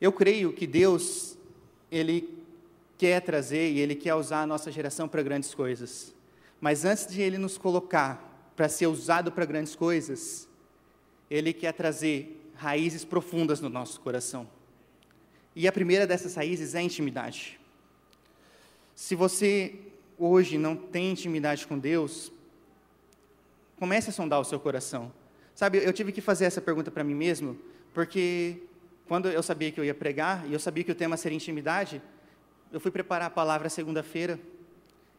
Eu 0.01 0.13
creio 0.13 0.53
que 0.53 0.67
Deus, 0.67 1.37
Ele 1.91 2.33
quer 2.97 3.21
trazer 3.21 3.73
e 3.73 3.81
Ele 3.81 3.97
quer 3.97 4.15
usar 4.15 4.43
a 4.43 4.47
nossa 4.47 4.71
geração 4.71 5.09
para 5.09 5.23
grandes 5.23 5.53
coisas. 5.55 6.15
Mas 6.61 6.85
antes 6.85 7.09
de 7.09 7.21
Ele 7.21 7.39
nos 7.39 7.59
colocar 7.59 8.53
para 8.55 8.69
ser 8.69 8.87
usado 8.87 9.33
para 9.33 9.45
grandes 9.45 9.75
coisas, 9.75 10.49
Ele 11.29 11.53
quer 11.53 11.73
trazer 11.73 12.41
raízes 12.55 13.05
profundas 13.05 13.61
no 13.61 13.69
nosso 13.69 14.01
coração. 14.01 14.47
E 15.55 15.69
a 15.69 15.73
primeira 15.73 16.07
dessas 16.07 16.35
raízes 16.35 16.75
é 16.75 16.79
a 16.79 16.83
intimidade. 16.83 17.61
Se 18.95 19.15
você 19.15 19.75
hoje 20.19 20.57
não 20.57 20.77
tem 20.77 21.11
intimidade 21.11 21.67
com 21.67 21.79
Deus, 21.79 22.33
comece 23.77 24.11
a 24.11 24.13
sondar 24.13 24.41
o 24.41 24.45
seu 24.45 24.61
coração. 24.61 25.13
Sabe, 25.55 25.79
eu 25.85 25.93
tive 25.93 26.13
que 26.13 26.21
fazer 26.21 26.45
essa 26.45 26.61
pergunta 26.61 26.91
para 26.91 27.05
mim 27.05 27.15
mesmo, 27.15 27.59
porque 27.93 28.63
quando 29.07 29.29
eu 29.29 29.43
sabia 29.43 29.71
que 29.71 29.79
eu 29.79 29.85
ia 29.85 29.95
pregar, 29.95 30.47
e 30.47 30.53
eu 30.53 30.59
sabia 30.59 30.85
que 30.85 30.93
o 30.93 30.95
tema 30.95 31.17
seria 31.17 31.37
intimidade, 31.37 32.01
eu 32.73 32.81
fui 32.81 32.91
preparar 32.91 33.27
a 33.27 33.31
palavra 33.31 33.69
segunda-feira, 33.69 34.41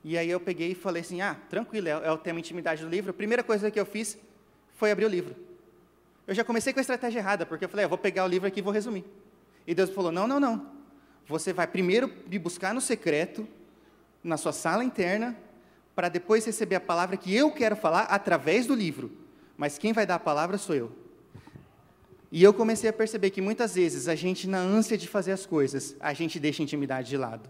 e 0.04 0.18
aí 0.18 0.30
eu 0.30 0.40
peguei 0.40 0.72
e 0.72 0.76
falei 0.76 1.02
assim, 1.02 1.22
ah, 1.22 1.36
tranquilo, 1.50 1.88
é, 1.88 1.92
é 1.92 2.12
o 2.12 2.18
tema 2.18 2.40
intimidade 2.40 2.82
do 2.84 2.90
livro. 2.90 3.12
A 3.12 3.14
primeira 3.14 3.44
coisa 3.44 3.70
que 3.70 3.80
eu 3.80 3.86
fiz 3.86 4.18
foi 4.76 4.92
abrir 4.92 5.06
o 5.06 5.10
livro. 5.10 5.36
Eu 6.26 6.34
já 6.34 6.44
comecei 6.44 6.74
com 6.74 6.80
a 6.80 6.82
estratégia 6.82 7.20
errada, 7.20 7.46
porque 7.46 7.66
eu 7.66 7.70
falei, 7.70 7.86
ah, 7.86 7.88
vou 7.88 7.98
pegar 7.98 8.26
o 8.26 8.28
livro 8.28 8.48
aqui 8.48 8.60
e 8.60 8.64
vou 8.64 8.74
resumir. 8.74 9.06
E 9.66 9.74
Deus 9.74 9.90
falou, 9.90 10.12
não, 10.12 10.28
não, 10.28 10.40
não. 10.40 10.68
Você 11.28 11.54
vai 11.54 11.68
primeiro 11.68 12.12
me 12.28 12.38
buscar 12.38 12.74
no 12.74 12.82
secreto, 12.82 13.48
na 14.24 14.38
sua 14.38 14.52
sala 14.52 14.84
interna, 14.84 15.38
para 15.96 16.10
depois 16.10 16.46
receber 16.46 16.76
a 16.76 16.82
palavra 16.82 17.18
que 17.18 17.34
eu 17.36 17.52
quero 17.52 17.76
falar 17.76 18.04
através 18.04 18.66
do 18.66 18.76
livro 18.76 19.24
mas 19.58 19.78
quem 19.78 19.94
vai 19.94 20.06
dar 20.06 20.16
a 20.16 20.20
palavra 20.20 20.58
sou 20.58 20.76
eu. 20.76 20.92
E 22.32 22.44
eu 22.44 22.54
comecei 22.54 22.90
a 22.90 22.94
perceber 22.94 23.30
que 23.30 23.42
muitas 23.42 23.76
vezes 23.76 24.08
a 24.08 24.16
gente, 24.16 24.48
na 24.48 24.58
ânsia 24.58 24.98
de 24.98 25.08
fazer 25.08 25.32
as 25.32 25.46
coisas, 25.46 25.96
a 26.00 26.14
gente 26.14 26.40
deixa 26.40 26.62
a 26.62 26.66
intimidade 26.66 27.10
de 27.10 27.18
lado. 27.18 27.50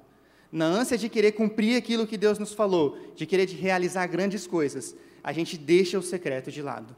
Na 0.52 0.65
ânsia 0.65 0.97
de 0.97 1.08
querer 1.08 1.32
cumprir 1.32 1.78
aquilo 1.78 2.06
que 2.06 2.17
Deus 2.17 2.38
nos 2.38 2.54
falou, 2.54 2.97
de 3.15 3.26
querer 3.26 3.45
de 3.45 3.56
realizar 3.56 4.06
grandes 4.08 4.45
coisas, 4.45 4.95
a 5.23 5.32
gente 5.32 5.58
deixa 5.58 5.97
o 5.97 6.04
secreto 6.04 6.52
de 6.52 6.62
lado. 6.62 6.95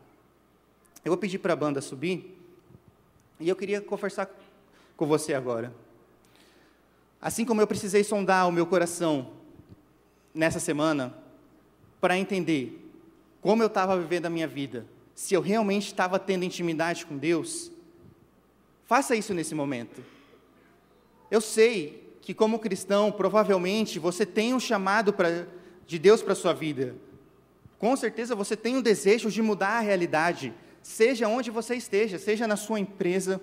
Eu 1.06 1.12
vou 1.12 1.18
pedir 1.18 1.38
para 1.38 1.54
a 1.54 1.56
banda 1.56 1.80
subir, 1.80 2.36
e 3.40 3.48
eu 3.48 3.56
queria 3.56 3.80
conversar 3.80 4.30
com 4.96 5.06
você 5.06 5.34
agora. 5.34 5.74
Assim 7.22 7.44
como 7.44 7.62
eu 7.62 7.68
precisei 7.68 8.04
sondar 8.04 8.48
o 8.48 8.52
meu 8.52 8.66
coração 8.66 9.32
nessa 10.34 10.60
semana, 10.60 11.14
para 12.00 12.18
entender 12.18 12.82
como 13.42 13.64
eu 13.64 13.68
estava 13.68 13.98
vivendo 14.00 14.26
a 14.26 14.30
minha 14.30 14.48
vida, 14.48 14.86
se 15.16 15.34
eu 15.34 15.42
realmente 15.42 15.88
estava 15.88 16.20
tendo 16.20 16.44
intimidade 16.44 17.06
com 17.06 17.18
Deus, 17.18 17.72
faça 18.86 19.16
isso 19.16 19.34
nesse 19.34 19.56
momento. 19.56 20.04
Eu 21.32 21.42
sei 21.42 22.18
que, 22.22 22.34
como 22.34 22.60
cristão, 22.60 23.12
provavelmente 23.12 23.98
você 23.98 24.26
tem 24.26 24.54
um 24.54 24.60
chamado 24.60 25.14
pra, 25.14 25.48
de 25.88 25.98
Deus 25.98 26.22
para 26.22 26.34
a 26.34 26.36
sua 26.36 26.54
vida. 26.54 26.96
Com 27.80 27.96
certeza 27.96 28.36
você 28.36 28.56
tem 28.56 28.76
um 28.76 28.82
desejo 28.82 29.32
de 29.32 29.42
mudar 29.42 29.78
a 29.78 29.80
realidade, 29.80 30.54
seja 30.82 31.28
onde 31.28 31.50
você 31.50 31.76
esteja, 31.76 32.20
seja 32.20 32.48
na 32.48 32.56
sua 32.56 32.80
empresa, 32.80 33.42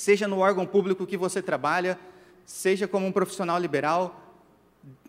seja 0.00 0.26
no 0.26 0.38
órgão 0.38 0.64
público 0.64 1.06
que 1.06 1.14
você 1.14 1.42
trabalha, 1.42 1.98
seja 2.46 2.88
como 2.88 3.06
um 3.06 3.12
profissional 3.12 3.58
liberal, 3.58 4.34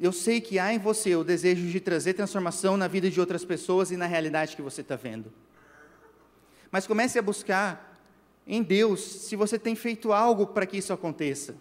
eu 0.02 0.12
sei 0.12 0.42
que 0.42 0.60
há 0.60 0.74
em 0.74 0.80
você 0.80 1.16
o 1.16 1.24
desejo 1.24 1.66
de 1.66 1.80
trazer 1.80 2.14
transformação 2.14 2.76
na 2.76 2.90
vida 2.90 3.10
de 3.10 3.18
outras 3.18 3.46
pessoas 3.46 3.90
e 3.90 3.96
na 3.96 4.06
realidade 4.06 4.54
que 4.54 4.62
você 4.62 4.82
está 4.82 4.98
vendo. 4.98 5.32
Mas 6.70 6.86
comece 6.86 7.18
a 7.18 7.22
buscar 7.22 8.04
em 8.46 8.62
Deus 8.62 9.00
se 9.00 9.38
você 9.38 9.58
tem 9.58 9.76
feito 9.76 10.12
algo 10.12 10.48
para 10.48 10.66
que 10.66 10.76
isso 10.76 10.92
aconteça. 10.92 11.56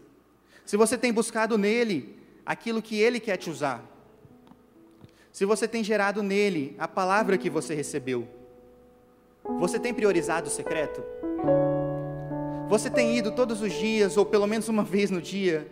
Se 0.66 0.77
você 0.77 0.99
tem 0.99 1.12
buscado 1.12 1.57
nele 1.57 2.19
aquilo 2.45 2.83
que 2.83 2.99
ele 2.99 3.21
quer 3.21 3.37
te 3.37 3.49
usar. 3.49 3.85
Se 5.31 5.45
você 5.45 5.69
tem 5.69 5.85
gerado 5.85 6.21
nele 6.21 6.75
a 6.81 6.88
palavra 6.88 7.38
que 7.38 7.49
você 7.49 7.77
recebeu. 7.77 8.27
Você 9.61 9.79
tem 9.79 9.95
priorizado 9.95 10.49
o 10.49 10.51
secreto? 10.51 11.01
Você 12.70 12.88
tem 12.88 13.18
ido 13.18 13.33
todos 13.33 13.61
os 13.62 13.72
dias, 13.72 14.16
ou 14.16 14.24
pelo 14.24 14.46
menos 14.46 14.68
uma 14.68 14.85
vez 14.85 15.11
no 15.11 15.20
dia, 15.20 15.66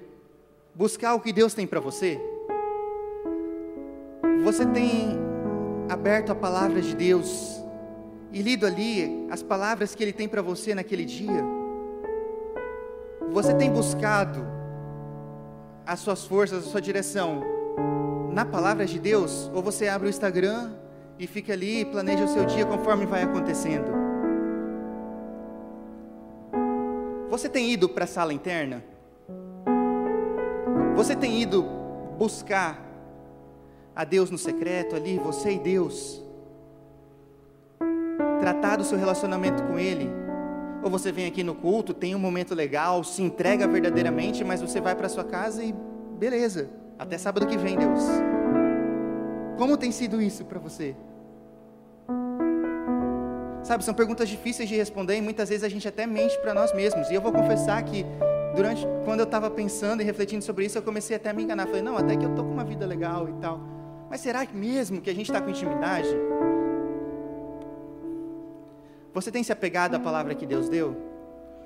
buscar 0.74 1.14
o 1.14 1.20
que 1.20 1.32
Deus 1.32 1.54
tem 1.54 1.64
para 1.64 1.78
você? 1.78 2.20
Você 4.42 4.66
tem 4.66 5.16
aberto 5.88 6.32
a 6.32 6.34
palavra 6.34 6.82
de 6.82 6.96
Deus 6.96 7.62
e 8.32 8.42
lido 8.42 8.66
ali 8.66 9.28
as 9.30 9.44
palavras 9.44 9.94
que 9.94 10.02
Ele 10.02 10.12
tem 10.12 10.28
para 10.28 10.42
você 10.42 10.74
naquele 10.74 11.04
dia? 11.04 11.44
Você 13.30 13.54
tem 13.54 13.70
buscado 13.70 14.44
as 15.87 16.00
suas 16.00 16.24
forças, 16.24 16.66
a 16.66 16.68
sua 16.68 16.80
direção 16.80 17.44
na 18.32 18.44
palavra 18.44 18.84
de 18.84 18.98
Deus? 18.98 19.48
Ou 19.54 19.62
você 19.62 19.87
abre 19.87 20.08
o 20.08 20.11
Instagram 20.11 20.72
e 21.16 21.28
fica 21.28 21.52
ali 21.52 21.82
e 21.82 21.84
planeja 21.84 22.24
o 22.24 22.28
seu 22.28 22.44
dia 22.44 22.66
conforme 22.66 23.06
vai 23.06 23.22
acontecendo? 23.22 24.08
Você 27.31 27.49
tem 27.49 27.71
ido 27.71 27.88
para 27.88 28.05
a 28.05 28.09
sala 28.09 28.33
interna? 28.33 28.85
Você 30.97 31.14
tem 31.14 31.41
ido 31.41 31.62
buscar 32.19 32.85
a 33.95 34.05
Deus 34.05 34.31
no 34.31 34.38
secreto 34.38 34.97
ali, 34.97 35.19
você 35.19 35.53
e 35.53 35.59
Deus? 35.59 36.23
tratar 38.38 38.81
o 38.81 38.85
seu 38.85 38.97
relacionamento 38.97 39.62
com 39.64 39.79
Ele. 39.79 40.09
Ou 40.83 40.91
você 40.91 41.11
vem 41.11 41.27
aqui 41.27 41.43
no 41.43 41.55
culto, 41.55 41.93
tem 41.93 42.14
um 42.14 42.19
momento 42.19 42.55
legal, 42.55 43.03
se 43.03 43.23
entrega 43.23 43.67
verdadeiramente, 43.67 44.45
mas 44.45 44.61
você 44.61 44.81
vai 44.81 44.95
para 44.95 45.09
sua 45.09 45.25
casa 45.25 45.62
e 45.62 45.75
beleza, 46.19 46.71
até 46.99 47.19
sábado 47.19 47.47
que 47.47 47.59
vem, 47.59 47.77
Deus. 47.77 48.03
Como 49.57 49.77
tem 49.77 49.91
sido 49.91 50.23
isso 50.23 50.45
para 50.45 50.59
você? 50.59 50.95
Sabe, 53.68 53.85
são 53.85 53.92
perguntas 53.92 54.26
difíceis 54.31 54.66
de 54.66 54.74
responder 54.74 55.18
e 55.18 55.20
muitas 55.20 55.50
vezes 55.50 55.62
a 55.62 55.68
gente 55.68 55.87
até 55.87 56.07
mente 56.07 56.38
para 56.38 56.54
nós 56.54 56.72
mesmos. 56.72 57.11
E 57.11 57.14
eu 57.14 57.20
vou 57.20 57.31
confessar 57.31 57.83
que 57.83 58.02
durante 58.57 58.83
quando 59.04 59.20
eu 59.20 59.24
estava 59.24 59.50
pensando 59.50 60.00
e 60.00 60.04
refletindo 60.07 60.42
sobre 60.42 60.64
isso, 60.64 60.78
eu 60.78 60.83
comecei 60.83 61.14
até 61.14 61.28
a 61.28 61.35
me 61.35 61.42
enganar. 61.42 61.66
Falei, 61.66 61.83
não, 61.83 61.94
até 61.94 62.16
que 62.16 62.24
eu 62.24 62.35
tô 62.35 62.42
com 62.44 62.50
uma 62.50 62.64
vida 62.64 62.87
legal 62.87 63.28
e 63.28 63.33
tal. 63.35 63.61
Mas 64.09 64.22
será 64.22 64.46
mesmo 64.54 65.02
que 65.02 65.11
a 65.11 65.14
gente 65.14 65.26
está 65.26 65.38
com 65.38 65.50
intimidade? 65.50 66.09
Você 69.12 69.31
tem 69.31 69.42
se 69.42 69.52
apegado 69.52 69.96
à 69.96 70.00
palavra 70.00 70.35
que 70.35 70.46
Deus 70.46 70.70
deu? 70.70 70.96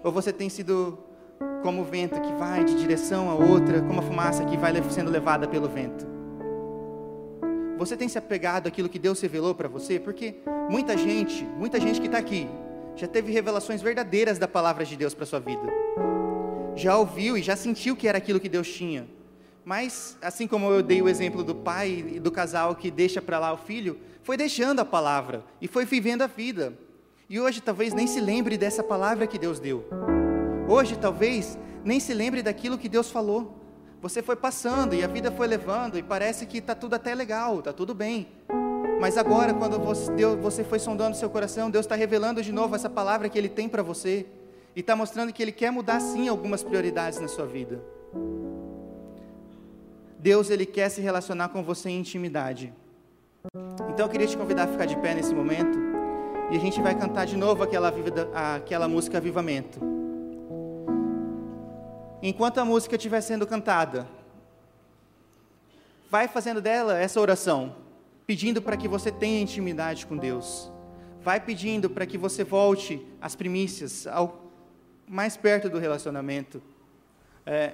Ou 0.02 0.10
você 0.10 0.32
tem 0.32 0.48
sido 0.48 0.98
como 1.62 1.82
o 1.82 1.84
vento 1.84 2.20
que 2.20 2.32
vai 2.32 2.64
de 2.64 2.74
direção 2.74 3.30
a 3.30 3.34
outra, 3.36 3.80
como 3.80 4.00
a 4.00 4.02
fumaça 4.02 4.44
que 4.44 4.56
vai 4.56 4.72
sendo 4.90 5.08
levada 5.08 5.46
pelo 5.46 5.68
vento? 5.68 6.21
Você 7.82 7.96
tem 7.96 8.08
se 8.08 8.16
apegado 8.16 8.68
àquilo 8.68 8.88
que 8.88 8.96
Deus 8.96 9.20
revelou 9.20 9.56
para 9.56 9.66
você? 9.66 9.98
Porque 9.98 10.36
muita 10.70 10.96
gente, 10.96 11.42
muita 11.42 11.80
gente 11.80 12.00
que 12.00 12.06
está 12.06 12.16
aqui, 12.16 12.48
já 12.94 13.08
teve 13.08 13.32
revelações 13.32 13.82
verdadeiras 13.82 14.38
da 14.38 14.46
palavra 14.46 14.84
de 14.84 14.96
Deus 14.96 15.14
para 15.14 15.26
sua 15.26 15.40
vida. 15.40 15.62
Já 16.76 16.96
ouviu 16.96 17.36
e 17.36 17.42
já 17.42 17.56
sentiu 17.56 17.96
que 17.96 18.06
era 18.06 18.18
aquilo 18.18 18.38
que 18.38 18.48
Deus 18.48 18.72
tinha. 18.72 19.08
Mas, 19.64 20.16
assim 20.22 20.46
como 20.46 20.70
eu 20.70 20.80
dei 20.80 21.02
o 21.02 21.08
exemplo 21.08 21.42
do 21.42 21.56
pai 21.56 22.04
e 22.14 22.20
do 22.20 22.30
casal 22.30 22.76
que 22.76 22.88
deixa 22.88 23.20
para 23.20 23.40
lá 23.40 23.52
o 23.52 23.56
filho, 23.56 23.98
foi 24.22 24.36
deixando 24.36 24.78
a 24.78 24.84
palavra 24.84 25.44
e 25.60 25.66
foi 25.66 25.84
vivendo 25.84 26.22
a 26.22 26.28
vida. 26.28 26.78
E 27.28 27.40
hoje 27.40 27.60
talvez 27.60 27.92
nem 27.92 28.06
se 28.06 28.20
lembre 28.20 28.56
dessa 28.56 28.84
palavra 28.84 29.26
que 29.26 29.40
Deus 29.40 29.58
deu. 29.58 29.84
Hoje 30.68 30.96
talvez 30.96 31.58
nem 31.84 31.98
se 31.98 32.14
lembre 32.14 32.44
daquilo 32.44 32.78
que 32.78 32.88
Deus 32.88 33.10
falou. 33.10 33.61
Você 34.02 34.20
foi 34.20 34.34
passando 34.34 34.96
e 34.96 35.04
a 35.04 35.06
vida 35.06 35.30
foi 35.30 35.46
levando 35.46 35.96
e 35.96 36.02
parece 36.02 36.44
que 36.44 36.58
está 36.58 36.74
tudo 36.74 36.94
até 36.94 37.14
legal, 37.14 37.60
está 37.60 37.72
tudo 37.72 37.94
bem. 37.94 38.26
Mas 39.00 39.16
agora, 39.16 39.54
quando 39.54 39.78
você, 39.78 40.10
Deus, 40.12 40.40
você 40.40 40.64
foi 40.64 40.80
sondando 40.80 41.16
seu 41.16 41.30
coração, 41.30 41.70
Deus 41.70 41.86
está 41.86 41.94
revelando 41.94 42.42
de 42.42 42.50
novo 42.50 42.74
essa 42.74 42.90
palavra 42.90 43.28
que 43.28 43.38
Ele 43.38 43.48
tem 43.48 43.68
para 43.68 43.80
você 43.80 44.26
e 44.74 44.80
está 44.80 44.96
mostrando 44.96 45.32
que 45.32 45.40
Ele 45.40 45.52
quer 45.52 45.70
mudar 45.70 46.00
sim 46.00 46.28
algumas 46.28 46.64
prioridades 46.64 47.20
na 47.20 47.28
sua 47.28 47.46
vida. 47.46 47.80
Deus 50.18 50.50
ele 50.50 50.64
quer 50.64 50.88
se 50.88 51.00
relacionar 51.00 51.48
com 51.48 51.64
você 51.64 51.88
em 51.88 51.98
intimidade. 51.98 52.72
Então 53.88 54.06
eu 54.06 54.08
queria 54.08 54.26
te 54.26 54.36
convidar 54.36 54.64
a 54.64 54.68
ficar 54.68 54.86
de 54.86 54.96
pé 54.96 55.14
nesse 55.14 55.34
momento 55.34 55.76
e 56.50 56.56
a 56.56 56.60
gente 56.60 56.80
vai 56.80 56.94
cantar 56.96 57.26
de 57.26 57.36
novo 57.36 57.64
aquela, 57.64 57.92
aquela 58.56 58.86
música 58.86 59.18
Avivamento. 59.18 59.91
Enquanto 62.22 62.58
a 62.58 62.64
música 62.64 62.94
estiver 62.94 63.20
sendo 63.20 63.44
cantada, 63.46 64.06
vai 66.08 66.28
fazendo 66.28 66.60
dela 66.60 66.96
essa 66.96 67.20
oração, 67.20 67.74
pedindo 68.24 68.62
para 68.62 68.76
que 68.76 68.86
você 68.86 69.10
tenha 69.10 69.40
intimidade 69.40 70.06
com 70.06 70.16
Deus. 70.16 70.70
Vai 71.20 71.40
pedindo 71.40 71.90
para 71.90 72.06
que 72.06 72.16
você 72.16 72.44
volte 72.44 73.04
às 73.20 73.34
primícias, 73.34 74.06
ao 74.06 74.52
mais 75.08 75.36
perto 75.36 75.68
do 75.68 75.78
relacionamento. 75.78 76.62
É, 77.44 77.72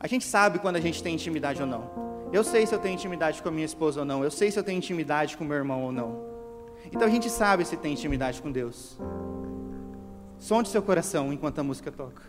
a 0.00 0.08
gente 0.08 0.24
sabe 0.24 0.58
quando 0.58 0.76
a 0.76 0.80
gente 0.80 1.00
tem 1.00 1.14
intimidade 1.14 1.62
ou 1.62 1.68
não. 1.68 2.28
Eu 2.32 2.42
sei 2.42 2.66
se 2.66 2.74
eu 2.74 2.78
tenho 2.80 2.94
intimidade 2.94 3.40
com 3.40 3.48
a 3.48 3.52
minha 3.52 3.64
esposa 3.64 4.00
ou 4.00 4.06
não. 4.06 4.24
Eu 4.24 4.32
sei 4.32 4.50
se 4.50 4.58
eu 4.58 4.64
tenho 4.64 4.78
intimidade 4.78 5.36
com 5.36 5.44
meu 5.44 5.56
irmão 5.56 5.84
ou 5.84 5.92
não. 5.92 6.24
Então 6.86 7.06
a 7.06 7.10
gente 7.10 7.30
sabe 7.30 7.64
se 7.64 7.76
tem 7.76 7.92
intimidade 7.92 8.42
com 8.42 8.50
Deus. 8.50 8.98
Sonde 10.38 10.68
seu 10.68 10.82
coração 10.82 11.32
enquanto 11.32 11.60
a 11.60 11.62
música 11.62 11.92
toca. 11.92 12.22